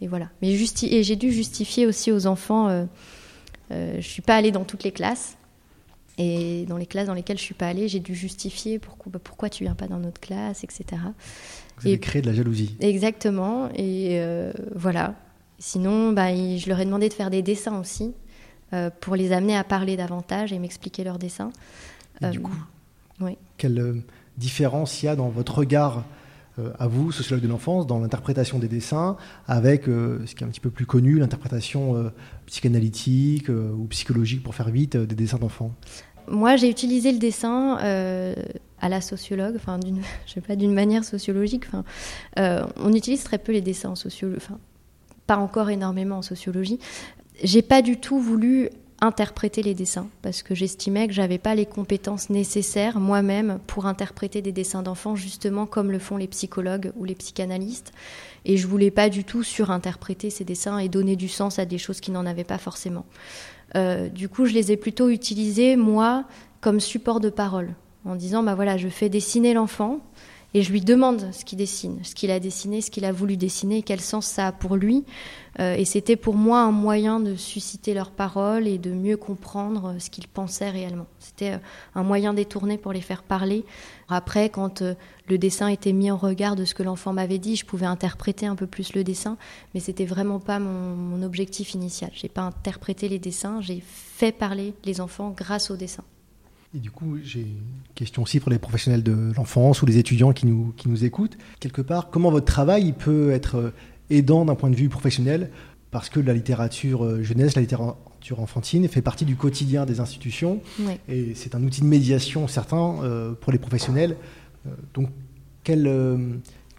Et 0.00 0.08
voilà. 0.08 0.28
Mais 0.42 0.50
et 0.50 1.02
j'ai 1.04 1.14
dû 1.14 1.30
justifier 1.30 1.86
aussi 1.86 2.10
aux 2.10 2.26
enfants, 2.26 2.86
je 3.70 3.96
ne 3.96 4.00
suis 4.00 4.22
pas 4.22 4.34
allée 4.34 4.50
dans 4.50 4.64
toutes 4.64 4.82
les 4.82 4.90
classes. 4.90 5.36
Et 6.18 6.66
dans 6.68 6.76
les 6.76 6.86
classes 6.86 7.06
dans 7.06 7.14
lesquelles 7.14 7.38
je 7.38 7.42
ne 7.42 7.46
suis 7.46 7.54
pas 7.54 7.68
allée, 7.68 7.86
j'ai 7.86 8.00
dû 8.00 8.16
justifier 8.16 8.80
pourquoi, 8.80 9.12
bah, 9.12 9.20
pourquoi 9.22 9.48
tu 9.50 9.62
viens 9.62 9.76
pas 9.76 9.86
dans 9.86 10.00
notre 10.00 10.20
classe, 10.20 10.64
etc. 10.64 10.84
Vous 11.78 11.86
avez 11.86 12.00
créé 12.00 12.22
de 12.22 12.26
la 12.26 12.34
jalousie. 12.34 12.74
Exactement. 12.80 13.68
Et 13.76 14.20
voilà. 14.74 15.14
Sinon, 15.60 16.12
bah, 16.12 16.34
je 16.34 16.68
leur 16.68 16.80
ai 16.80 16.86
demandé 16.86 17.08
de 17.08 17.14
faire 17.14 17.30
des 17.30 17.42
dessins 17.42 17.78
aussi. 17.78 18.14
Euh, 18.72 18.88
pour 19.00 19.16
les 19.16 19.32
amener 19.32 19.56
à 19.56 19.64
parler 19.64 19.96
davantage 19.96 20.52
et 20.52 20.58
m'expliquer 20.60 21.02
leurs 21.02 21.18
dessins. 21.18 21.50
du 22.20 22.38
euh, 22.38 22.40
coup, 22.40 22.54
oui. 23.20 23.36
quelle 23.56 23.80
euh, 23.80 23.94
différence 24.36 25.02
il 25.02 25.06
y 25.06 25.08
a 25.08 25.16
dans 25.16 25.28
votre 25.28 25.58
regard 25.58 26.04
à 26.78 26.88
vous, 26.88 27.10
sociologue 27.10 27.42
de 27.42 27.48
l'enfance, 27.48 27.86
dans 27.86 28.00
l'interprétation 28.00 28.58
des 28.58 28.68
dessins, 28.68 29.16
avec 29.48 29.86
ce 29.86 30.34
qui 30.34 30.44
est 30.44 30.46
un 30.46 30.50
petit 30.50 30.60
peu 30.60 30.68
plus 30.68 30.84
connu, 30.84 31.18
l'interprétation 31.18 32.12
psychanalytique 32.44 33.48
ou 33.48 33.86
psychologique, 33.86 34.42
pour 34.42 34.54
faire 34.54 34.68
vite, 34.68 34.94
des 34.94 35.14
dessins 35.14 35.38
d'enfants? 35.38 35.72
Moi, 36.28 36.56
j'ai 36.56 36.68
utilisé 36.68 37.12
le 37.12 37.18
dessin 37.18 37.76
à 38.78 38.88
la 38.90 39.00
sociologue, 39.00 39.54
enfin, 39.56 39.78
d'une, 39.78 40.02
je 40.26 40.32
sais 40.34 40.42
pas, 40.42 40.54
d'une 40.54 40.74
manière 40.74 41.02
sociologique. 41.02 41.64
Enfin, 41.66 41.82
on 42.76 42.92
utilise 42.92 43.24
très 43.24 43.38
peu 43.38 43.52
les 43.52 43.62
dessins 43.62 43.90
en 43.90 43.96
sociologie, 43.96 44.42
enfin, 44.44 44.58
pas 45.26 45.38
encore 45.38 45.70
énormément 45.70 46.18
en 46.18 46.22
sociologie, 46.22 46.78
j'ai 47.42 47.62
pas 47.62 47.82
du 47.82 47.96
tout 47.98 48.18
voulu 48.18 48.70
interpréter 49.00 49.62
les 49.62 49.74
dessins 49.74 50.08
parce 50.20 50.42
que 50.42 50.54
j'estimais 50.54 51.06
que 51.06 51.14
j'avais 51.14 51.38
pas 51.38 51.54
les 51.54 51.64
compétences 51.64 52.28
nécessaires 52.28 53.00
moi-même 53.00 53.58
pour 53.66 53.86
interpréter 53.86 54.42
des 54.42 54.52
dessins 54.52 54.82
d'enfants 54.82 55.16
justement 55.16 55.64
comme 55.66 55.90
le 55.90 55.98
font 55.98 56.18
les 56.18 56.26
psychologues 56.26 56.92
ou 56.96 57.04
les 57.04 57.14
psychanalystes 57.14 57.92
et 58.44 58.56
je 58.56 58.66
voulais 58.66 58.90
pas 58.90 59.08
du 59.08 59.24
tout 59.24 59.42
surinterpréter 59.42 60.28
ces 60.28 60.44
dessins 60.44 60.78
et 60.78 60.88
donner 60.88 61.16
du 61.16 61.28
sens 61.28 61.58
à 61.58 61.64
des 61.64 61.78
choses 61.78 62.00
qui 62.00 62.10
n'en 62.10 62.26
avaient 62.26 62.44
pas 62.44 62.58
forcément. 62.58 63.06
Euh, 63.76 64.08
du 64.08 64.28
coup, 64.28 64.46
je 64.46 64.52
les 64.52 64.72
ai 64.72 64.76
plutôt 64.76 65.08
utilisés 65.08 65.76
moi 65.76 66.24
comme 66.60 66.80
support 66.80 67.20
de 67.20 67.30
parole 67.30 67.74
en 68.04 68.16
disant 68.16 68.42
bah 68.42 68.54
voilà, 68.54 68.76
je 68.76 68.88
fais 68.88 69.08
dessiner 69.08 69.54
l'enfant 69.54 70.00
et 70.52 70.62
je 70.62 70.72
lui 70.72 70.80
demande 70.80 71.32
ce 71.32 71.44
qu'il 71.44 71.58
dessine, 71.58 72.00
ce 72.02 72.14
qu'il 72.14 72.30
a 72.30 72.40
dessiné, 72.40 72.80
ce 72.80 72.90
qu'il 72.90 73.04
a 73.04 73.12
voulu 73.12 73.36
dessiner, 73.36 73.82
quel 73.82 74.00
sens 74.00 74.26
ça 74.26 74.48
a 74.48 74.52
pour 74.52 74.76
lui. 74.76 75.04
Euh, 75.58 75.74
et 75.74 75.84
c'était 75.84 76.16
pour 76.16 76.34
moi 76.34 76.60
un 76.60 76.70
moyen 76.70 77.20
de 77.20 77.36
susciter 77.36 77.94
leurs 77.94 78.10
paroles 78.10 78.66
et 78.66 78.78
de 78.78 78.92
mieux 78.92 79.16
comprendre 79.16 79.90
euh, 79.90 79.98
ce 79.98 80.10
qu'ils 80.10 80.28
pensaient 80.28 80.70
réellement. 80.70 81.06
C'était 81.18 81.52
euh, 81.52 81.58
un 81.94 82.02
moyen 82.02 82.34
détourné 82.34 82.78
pour 82.78 82.92
les 82.92 83.00
faire 83.00 83.22
parler. 83.22 83.64
Après, 84.08 84.48
quand 84.48 84.82
le 84.82 85.38
dessin 85.38 85.68
était 85.68 85.92
mis 85.92 86.10
en 86.10 86.16
regard 86.16 86.56
de 86.56 86.64
ce 86.64 86.74
que 86.74 86.82
l'enfant 86.82 87.12
m'avait 87.12 87.38
dit, 87.38 87.54
je 87.54 87.64
pouvais 87.64 87.86
interpréter 87.86 88.46
un 88.46 88.56
peu 88.56 88.66
plus 88.66 88.92
le 88.94 89.04
dessin, 89.04 89.36
mais 89.72 89.78
c'était 89.78 90.04
vraiment 90.04 90.40
pas 90.40 90.58
mon, 90.58 91.22
objectif 91.22 91.74
initial. 91.74 92.10
J'ai 92.14 92.28
pas 92.28 92.42
interprété 92.42 93.08
les 93.08 93.20
dessins, 93.20 93.60
j'ai 93.60 93.80
fait 93.84 94.32
parler 94.32 94.74
les 94.84 95.00
enfants 95.00 95.32
grâce 95.36 95.70
au 95.70 95.76
dessin. 95.76 96.02
Et 96.72 96.78
du 96.78 96.90
coup, 96.92 97.18
j'ai 97.24 97.40
une 97.40 97.82
question 97.96 98.22
aussi 98.22 98.38
pour 98.38 98.50
les 98.50 98.60
professionnels 98.60 99.02
de 99.02 99.32
l'enfance 99.36 99.82
ou 99.82 99.86
les 99.86 99.98
étudiants 99.98 100.32
qui 100.32 100.46
nous, 100.46 100.72
qui 100.76 100.88
nous 100.88 101.04
écoutent. 101.04 101.36
Quelque 101.58 101.82
part, 101.82 102.10
comment 102.10 102.30
votre 102.30 102.46
travail 102.46 102.92
peut 102.92 103.32
être 103.32 103.56
euh, 103.56 103.74
aidant 104.08 104.44
d'un 104.44 104.54
point 104.54 104.70
de 104.70 104.76
vue 104.76 104.88
professionnel? 104.88 105.50
Parce 105.90 106.08
que 106.10 106.20
la 106.20 106.32
littérature 106.32 107.04
euh, 107.04 107.22
jeunesse, 107.24 107.56
la 107.56 107.62
littérature 107.62 108.38
enfantine 108.38 108.86
fait 108.86 109.02
partie 109.02 109.24
du 109.24 109.34
quotidien 109.34 109.84
des 109.84 109.98
institutions. 109.98 110.60
Et 111.08 111.34
c'est 111.34 111.56
un 111.56 111.62
outil 111.64 111.80
de 111.80 111.86
médiation 111.86 112.46
certain 112.46 113.02
euh, 113.02 113.32
pour 113.32 113.50
les 113.50 113.58
professionnels. 113.58 114.16
donc, 114.94 115.08
quel, 115.64 115.90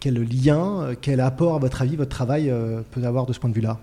quel 0.00 0.14
lien, 0.22 0.94
quel 1.00 1.20
apport, 1.20 1.54
à 1.54 1.58
votre 1.58 1.82
avis, 1.82 1.96
votre 1.96 2.10
travail 2.10 2.52
peut 2.90 3.04
avoir 3.04 3.26
de 3.26 3.32
ce 3.32 3.38
point 3.38 3.48
de 3.48 3.54
vue-là? 3.54 3.78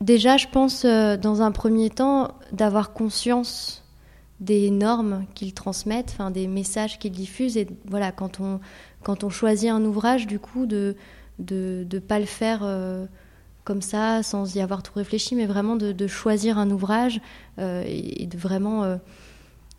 Déjà, 0.00 0.36
je 0.36 0.46
pense, 0.52 0.84
dans 0.84 1.42
un 1.42 1.52
premier 1.52 1.88
temps, 1.88 2.32
d'avoir 2.52 2.92
conscience 2.92 3.79
des 4.40 4.70
normes 4.70 5.24
qu'ils 5.34 5.52
transmettent, 5.52 6.16
des 6.32 6.46
messages 6.46 6.98
qu'ils 6.98 7.12
diffusent. 7.12 7.56
Et 7.56 7.66
voilà, 7.86 8.10
quand 8.10 8.40
on, 8.40 8.60
quand 9.02 9.22
on 9.22 9.30
choisit 9.30 9.70
un 9.70 9.84
ouvrage, 9.84 10.26
du 10.26 10.38
coup, 10.38 10.66
de 10.66 10.96
ne 11.38 11.84
de, 11.84 11.98
pas 11.98 12.18
le 12.18 12.26
faire 12.26 12.60
euh, 12.62 13.06
comme 13.64 13.82
ça, 13.82 14.22
sans 14.22 14.54
y 14.56 14.60
avoir 14.60 14.82
tout 14.82 14.92
réfléchi, 14.94 15.34
mais 15.34 15.46
vraiment 15.46 15.76
de, 15.76 16.06
choisir 16.06 16.58
un 16.58 16.70
ouvrage 16.70 17.20
euh, 17.58 17.84
et, 17.86 18.26
de 18.26 18.38
vraiment 18.38 18.84
euh, 18.84 18.96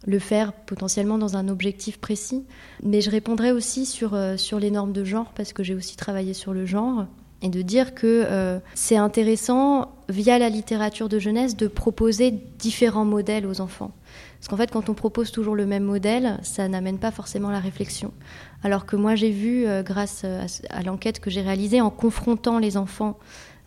le 0.06 0.20
faire 0.20 0.54
potentiellement 0.54 1.18
dans 1.18 1.38
un 1.38 1.48
objectif 1.48 2.00
précis. 2.00 2.44
Mais 2.84 3.02
je 3.02 3.10
répondrai 3.10 3.52
aussi 3.52 3.86
sur, 3.88 4.18
sur 4.38 4.60
les 4.60 4.72
normes 4.72 4.94
de 4.94 5.04
genre, 5.04 5.32
parce 5.36 5.54
que 5.54 5.64
j'ai 5.64 5.76
aussi 5.76 5.98
travaillé 5.98 6.34
sur 6.34 6.54
le 6.54 6.66
genre, 6.66 7.06
et 7.44 7.50
de 7.50 7.64
dire 7.64 7.96
que 7.96 8.60
c'est 8.76 8.98
intéressant, 8.98 9.92
via 10.10 10.38
la 10.38 10.50
littérature 10.50 11.10
de 11.10 11.18
jeunesse, 11.18 11.58
de 11.58 11.68
proposer 11.68 12.32
différents 12.60 13.06
modèles 13.06 13.48
aux 13.48 13.62
enfants. 13.62 13.92
Parce 14.42 14.50
qu'en 14.50 14.58
fait, 14.58 14.72
quand 14.72 14.90
on 14.90 14.96
propose 14.96 15.32
toujours 15.32 15.56
le 15.56 15.68
même 15.68 15.84
modèle, 15.84 16.40
ça 16.42 16.68
n'amène 16.68 16.98
pas 16.98 17.12
forcément 17.12 17.52
la 17.52 17.60
réflexion. 17.60 18.12
Alors 18.64 18.88
que 18.88 18.96
moi, 18.96 19.14
j'ai 19.14 19.30
vu, 19.30 19.68
euh, 19.68 19.84
grâce 19.84 20.26
à, 20.26 20.82
l'enquête 20.82 21.20
que 21.20 21.30
j'ai 21.30 21.42
réalisée, 21.42 21.80
en 21.80 21.92
confrontant 21.92 22.58
les 22.58 22.76
enfants 22.76 23.18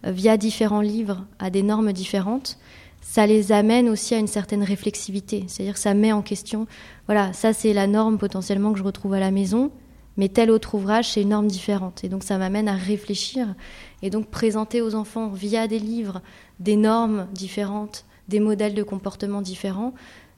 via 0.03 0.37
différents 0.37 0.81
livres 0.83 1.25
à 1.39 1.49
des 1.49 1.63
normes 1.63 1.93
différentes, 1.93 2.59
ça 3.01 3.27
les 3.27 3.53
amène 3.53 3.89
aussi 3.89 4.15
à 4.15 4.19
une 4.19 4.27
certaine 4.27 4.65
réflexivité. 4.65 5.45
C'est-à-dire 5.47 5.77
ça 5.77 5.95
met 5.95 6.13
en 6.13 6.23
question, 6.23 6.67
voilà, 7.07 7.33
ça 7.33 7.53
c'est 7.53 7.73
la 7.73 7.87
norme 7.87 8.19
potentiellement 8.19 8.73
que 8.73 8.79
je 8.79 8.85
retrouve 8.85 9.15
à 9.15 9.21
la 9.21 9.31
maison, 9.31 9.71
mais 10.17 10.29
tel 10.29 10.51
autre 10.51 10.75
ouvrage, 10.75 11.11
c'est 11.11 11.23
une 11.23 11.29
norme 11.31 11.47
différente. 11.49 12.03
Et 12.03 12.09
donc 12.09 12.25
ça 12.25 12.37
m'amène 12.37 12.69
à 12.69 12.75
réfléchir 12.75 13.55
et 14.03 14.11
donc 14.11 14.29
présenter 14.29 14.81
aux 14.83 14.95
enfants 14.95 15.29
via 15.29 15.69
des 15.69 15.79
livres 15.79 16.23
des 16.61 16.77
normes 16.77 17.27
différentes, 17.33 18.05
des 18.29 18.41
modèles 18.41 18.75
de 18.75 18.83
comportement 18.83 19.43
différents. 19.43 19.93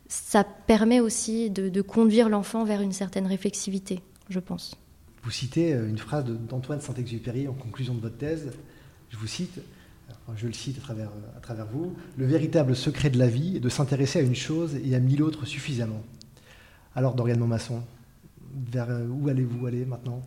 Ça 0.08 0.44
permet 0.44 1.00
aussi 1.00 1.50
de, 1.50 1.68
de 1.68 1.82
conduire 1.82 2.28
l'enfant 2.28 2.64
vers 2.64 2.80
une 2.80 2.92
certaine 2.92 3.26
réflexivité, 3.26 4.00
je 4.28 4.38
pense. 4.38 4.76
Vous 5.24 5.30
citez 5.30 5.74
euh, 5.74 5.88
une 5.88 5.98
phrase 5.98 6.24
d'Antoine 6.24 6.80
Saint-Exupéry 6.80 7.48
en 7.48 7.54
conclusion 7.54 7.94
de 7.94 8.00
votre 8.00 8.16
thèse. 8.16 8.52
Je 9.10 9.16
vous 9.16 9.26
cite 9.26 9.60
je 10.36 10.46
le 10.46 10.52
cite 10.52 10.78
à 10.78 10.80
travers, 10.80 11.10
à 11.36 11.40
travers 11.40 11.66
vous, 11.66 11.94
le 12.16 12.26
véritable 12.26 12.74
secret 12.74 13.10
de 13.10 13.18
la 13.18 13.28
vie 13.28 13.56
est 13.56 13.60
de 13.60 13.68
s'intéresser 13.68 14.18
à 14.18 14.22
une 14.22 14.34
chose 14.34 14.76
et 14.84 14.94
à 14.94 15.00
mille 15.00 15.22
autres 15.22 15.46
suffisamment. 15.46 16.02
Alors, 16.94 17.14
Dorian 17.14 17.38
Montmasson, 17.38 17.82
vers 18.72 18.88
où 19.08 19.28
allez-vous 19.28 19.66
aller 19.66 19.84
maintenant? 19.84 20.22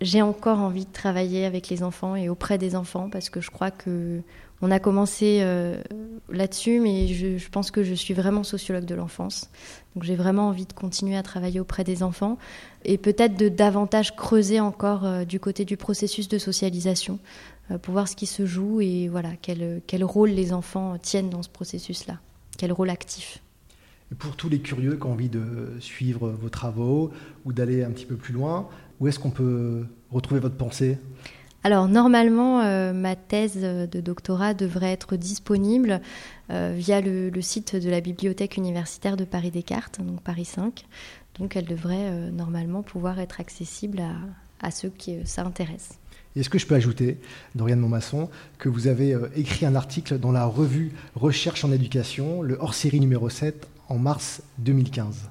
J'ai 0.00 0.22
encore 0.22 0.58
envie 0.58 0.84
de 0.84 0.92
travailler 0.92 1.46
avec 1.46 1.68
les 1.68 1.82
enfants 1.82 2.16
et 2.16 2.28
auprès 2.28 2.58
des 2.58 2.76
enfants 2.76 3.08
parce 3.10 3.30
que 3.30 3.40
je 3.40 3.50
crois 3.50 3.70
que 3.70 4.20
on 4.62 4.70
a 4.70 4.78
commencé 4.78 5.40
euh, 5.42 5.76
là-dessus, 6.30 6.80
mais 6.80 7.08
je, 7.08 7.48
pense 7.50 7.70
que 7.70 7.82
je 7.82 7.94
suis 7.94 8.14
vraiment 8.14 8.42
sociologue 8.42 8.86
de 8.86 8.94
l'enfance. 8.94 9.50
Donc 9.94 10.04
j'ai 10.04 10.16
vraiment 10.16 10.48
envie 10.48 10.66
de 10.66 10.72
continuer 10.72 11.16
à 11.16 11.22
travailler 11.22 11.60
auprès 11.60 11.84
des 11.84 12.02
enfants 12.02 12.38
et 12.84 12.96
peut-être 12.96 13.36
de 13.36 13.48
davantage 13.48 14.16
creuser 14.16 14.60
encore 14.60 15.04
euh, 15.04 15.24
du 15.24 15.40
côté 15.40 15.64
du 15.64 15.76
processus 15.76 16.28
de 16.28 16.38
socialisation 16.38 17.18
euh, 17.70 17.78
pour 17.78 17.92
voir 17.92 18.08
ce 18.08 18.16
qui 18.16 18.26
se 18.26 18.46
joue 18.46 18.80
et 18.80 19.08
voilà 19.08 19.30
quel, 19.40 19.82
quel 19.86 20.04
rôle 20.04 20.30
les 20.30 20.52
enfants 20.52 20.96
tiennent 20.98 21.30
dans 21.30 21.42
ce 21.42 21.50
processus-là, 21.50 22.18
quel 22.56 22.72
rôle 22.72 22.90
actif. 22.90 23.42
Et 24.10 24.14
pour 24.14 24.36
tous 24.36 24.48
les 24.48 24.60
curieux 24.60 24.96
qui 24.96 25.02
ont 25.04 25.12
envie 25.12 25.28
de 25.28 25.72
suivre 25.80 26.30
vos 26.30 26.48
travaux 26.48 27.10
ou 27.44 27.52
d'aller 27.52 27.82
un 27.82 27.90
petit 27.90 28.06
peu 28.06 28.16
plus 28.16 28.32
loin, 28.32 28.68
où 29.00 29.08
est-ce 29.08 29.18
qu'on 29.18 29.30
peut 29.30 29.84
retrouver 30.10 30.40
votre 30.40 30.56
pensée? 30.56 30.98
Alors 31.64 31.88
normalement, 31.88 32.60
euh, 32.60 32.92
ma 32.92 33.16
thèse 33.16 33.60
de 33.60 34.00
doctorat 34.00 34.54
devrait 34.54 34.92
être 34.92 35.16
disponible 35.16 36.00
euh, 36.50 36.74
via 36.76 37.00
le, 37.00 37.30
site 37.40 37.74
de 37.74 37.90
la 37.90 38.00
bibliothèque 38.00 38.56
universitaire 38.56 39.16
de 39.16 39.24
Paris 39.24 39.50
Descartes, 39.50 40.00
donc 40.00 40.20
Paris 40.20 40.44
5. 40.44 40.84
Donc 41.38 41.56
elle 41.56 41.66
devrait 41.66 42.30
normalement 42.30 42.82
pouvoir 42.82 43.18
être 43.18 43.40
accessible 43.40 44.00
à, 44.00 44.66
à 44.66 44.70
ceux 44.70 44.90
qui 44.90 45.18
ça 45.24 45.42
intéresse. 45.42 45.98
Est-ce 46.36 46.50
que 46.50 46.58
je 46.58 46.66
peux 46.66 46.74
ajouter, 46.74 47.18
Doriane 47.54 47.80
Montmasson, 47.80 48.28
que 48.58 48.68
vous 48.68 48.88
avez 48.88 49.14
euh, 49.14 49.28
écrit 49.36 49.64
un 49.64 49.74
article 49.74 50.18
dans 50.18 50.32
la 50.32 50.44
revue 50.44 50.92
Recherche 51.14 51.64
en 51.64 51.72
éducation, 51.72 52.42
le 52.42 52.58
hors-série 52.60 53.00
numéro 53.00 53.30
7, 53.30 53.66
en 53.88 53.98
mars 53.98 54.42
2015 54.58 55.30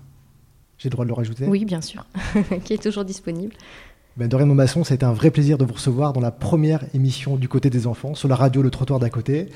J'ai 0.80 0.90
le 0.90 0.92
droit 0.92 1.06
de 1.06 1.10
le 1.10 1.14
rajouter? 1.14 1.46
Oui, 1.48 1.64
bien 1.64 1.82
sûr, 1.82 2.08
qui 2.64 2.74
est 2.74 2.82
toujours 2.82 3.06
disponible. 3.06 3.54
Ben, 4.17 4.30
Dorian 4.30 4.56
ça 4.65 4.80
a 4.91 4.93
été 4.93 5.06
un 5.06 5.12
vrai 5.12 5.30
plaisir 5.30 5.58
de 5.58 5.65
vous 5.65 5.73
recevoir 5.73 6.13
dans 6.13 6.21
la 6.21 6.32
première 6.32 6.86
émission 6.93 7.36
du 7.36 7.49
côté 7.49 7.69
des 7.69 7.86
enfants, 7.86 8.15
sur 8.15 8.30
la 8.30 8.38
radio 8.38 8.62
Le 8.62 8.69
Trottoir 8.69 8.97
d'à 8.97 9.10
côté. 9.10 9.49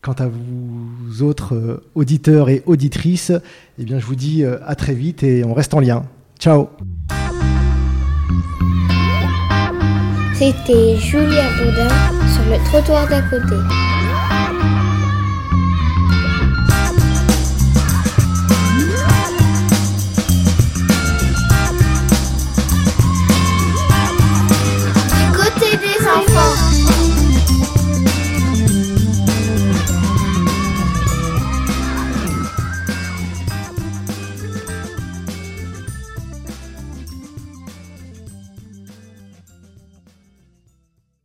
Quant 0.00 0.14
à 0.14 0.26
vous 0.26 1.22
autres 1.22 1.54
euh, 1.54 1.84
auditeurs 1.94 2.48
et 2.48 2.62
auditrices, 2.64 3.30
eh 3.78 3.84
bien, 3.84 3.98
je 3.98 4.06
vous 4.06 4.14
dis 4.14 4.42
euh, 4.42 4.56
à 4.64 4.74
très 4.74 4.94
vite 4.94 5.22
et 5.22 5.44
on 5.44 5.52
reste 5.52 5.74
en 5.74 5.80
lien. 5.80 6.04
Ciao 6.38 6.70
C'était 10.32 10.96
Julia 10.96 11.50
Boudin 11.58 11.88
sur 12.32 12.44
le 12.50 12.64
trottoir 12.64 13.06
d'à 13.06 13.20
côté. 13.20 13.56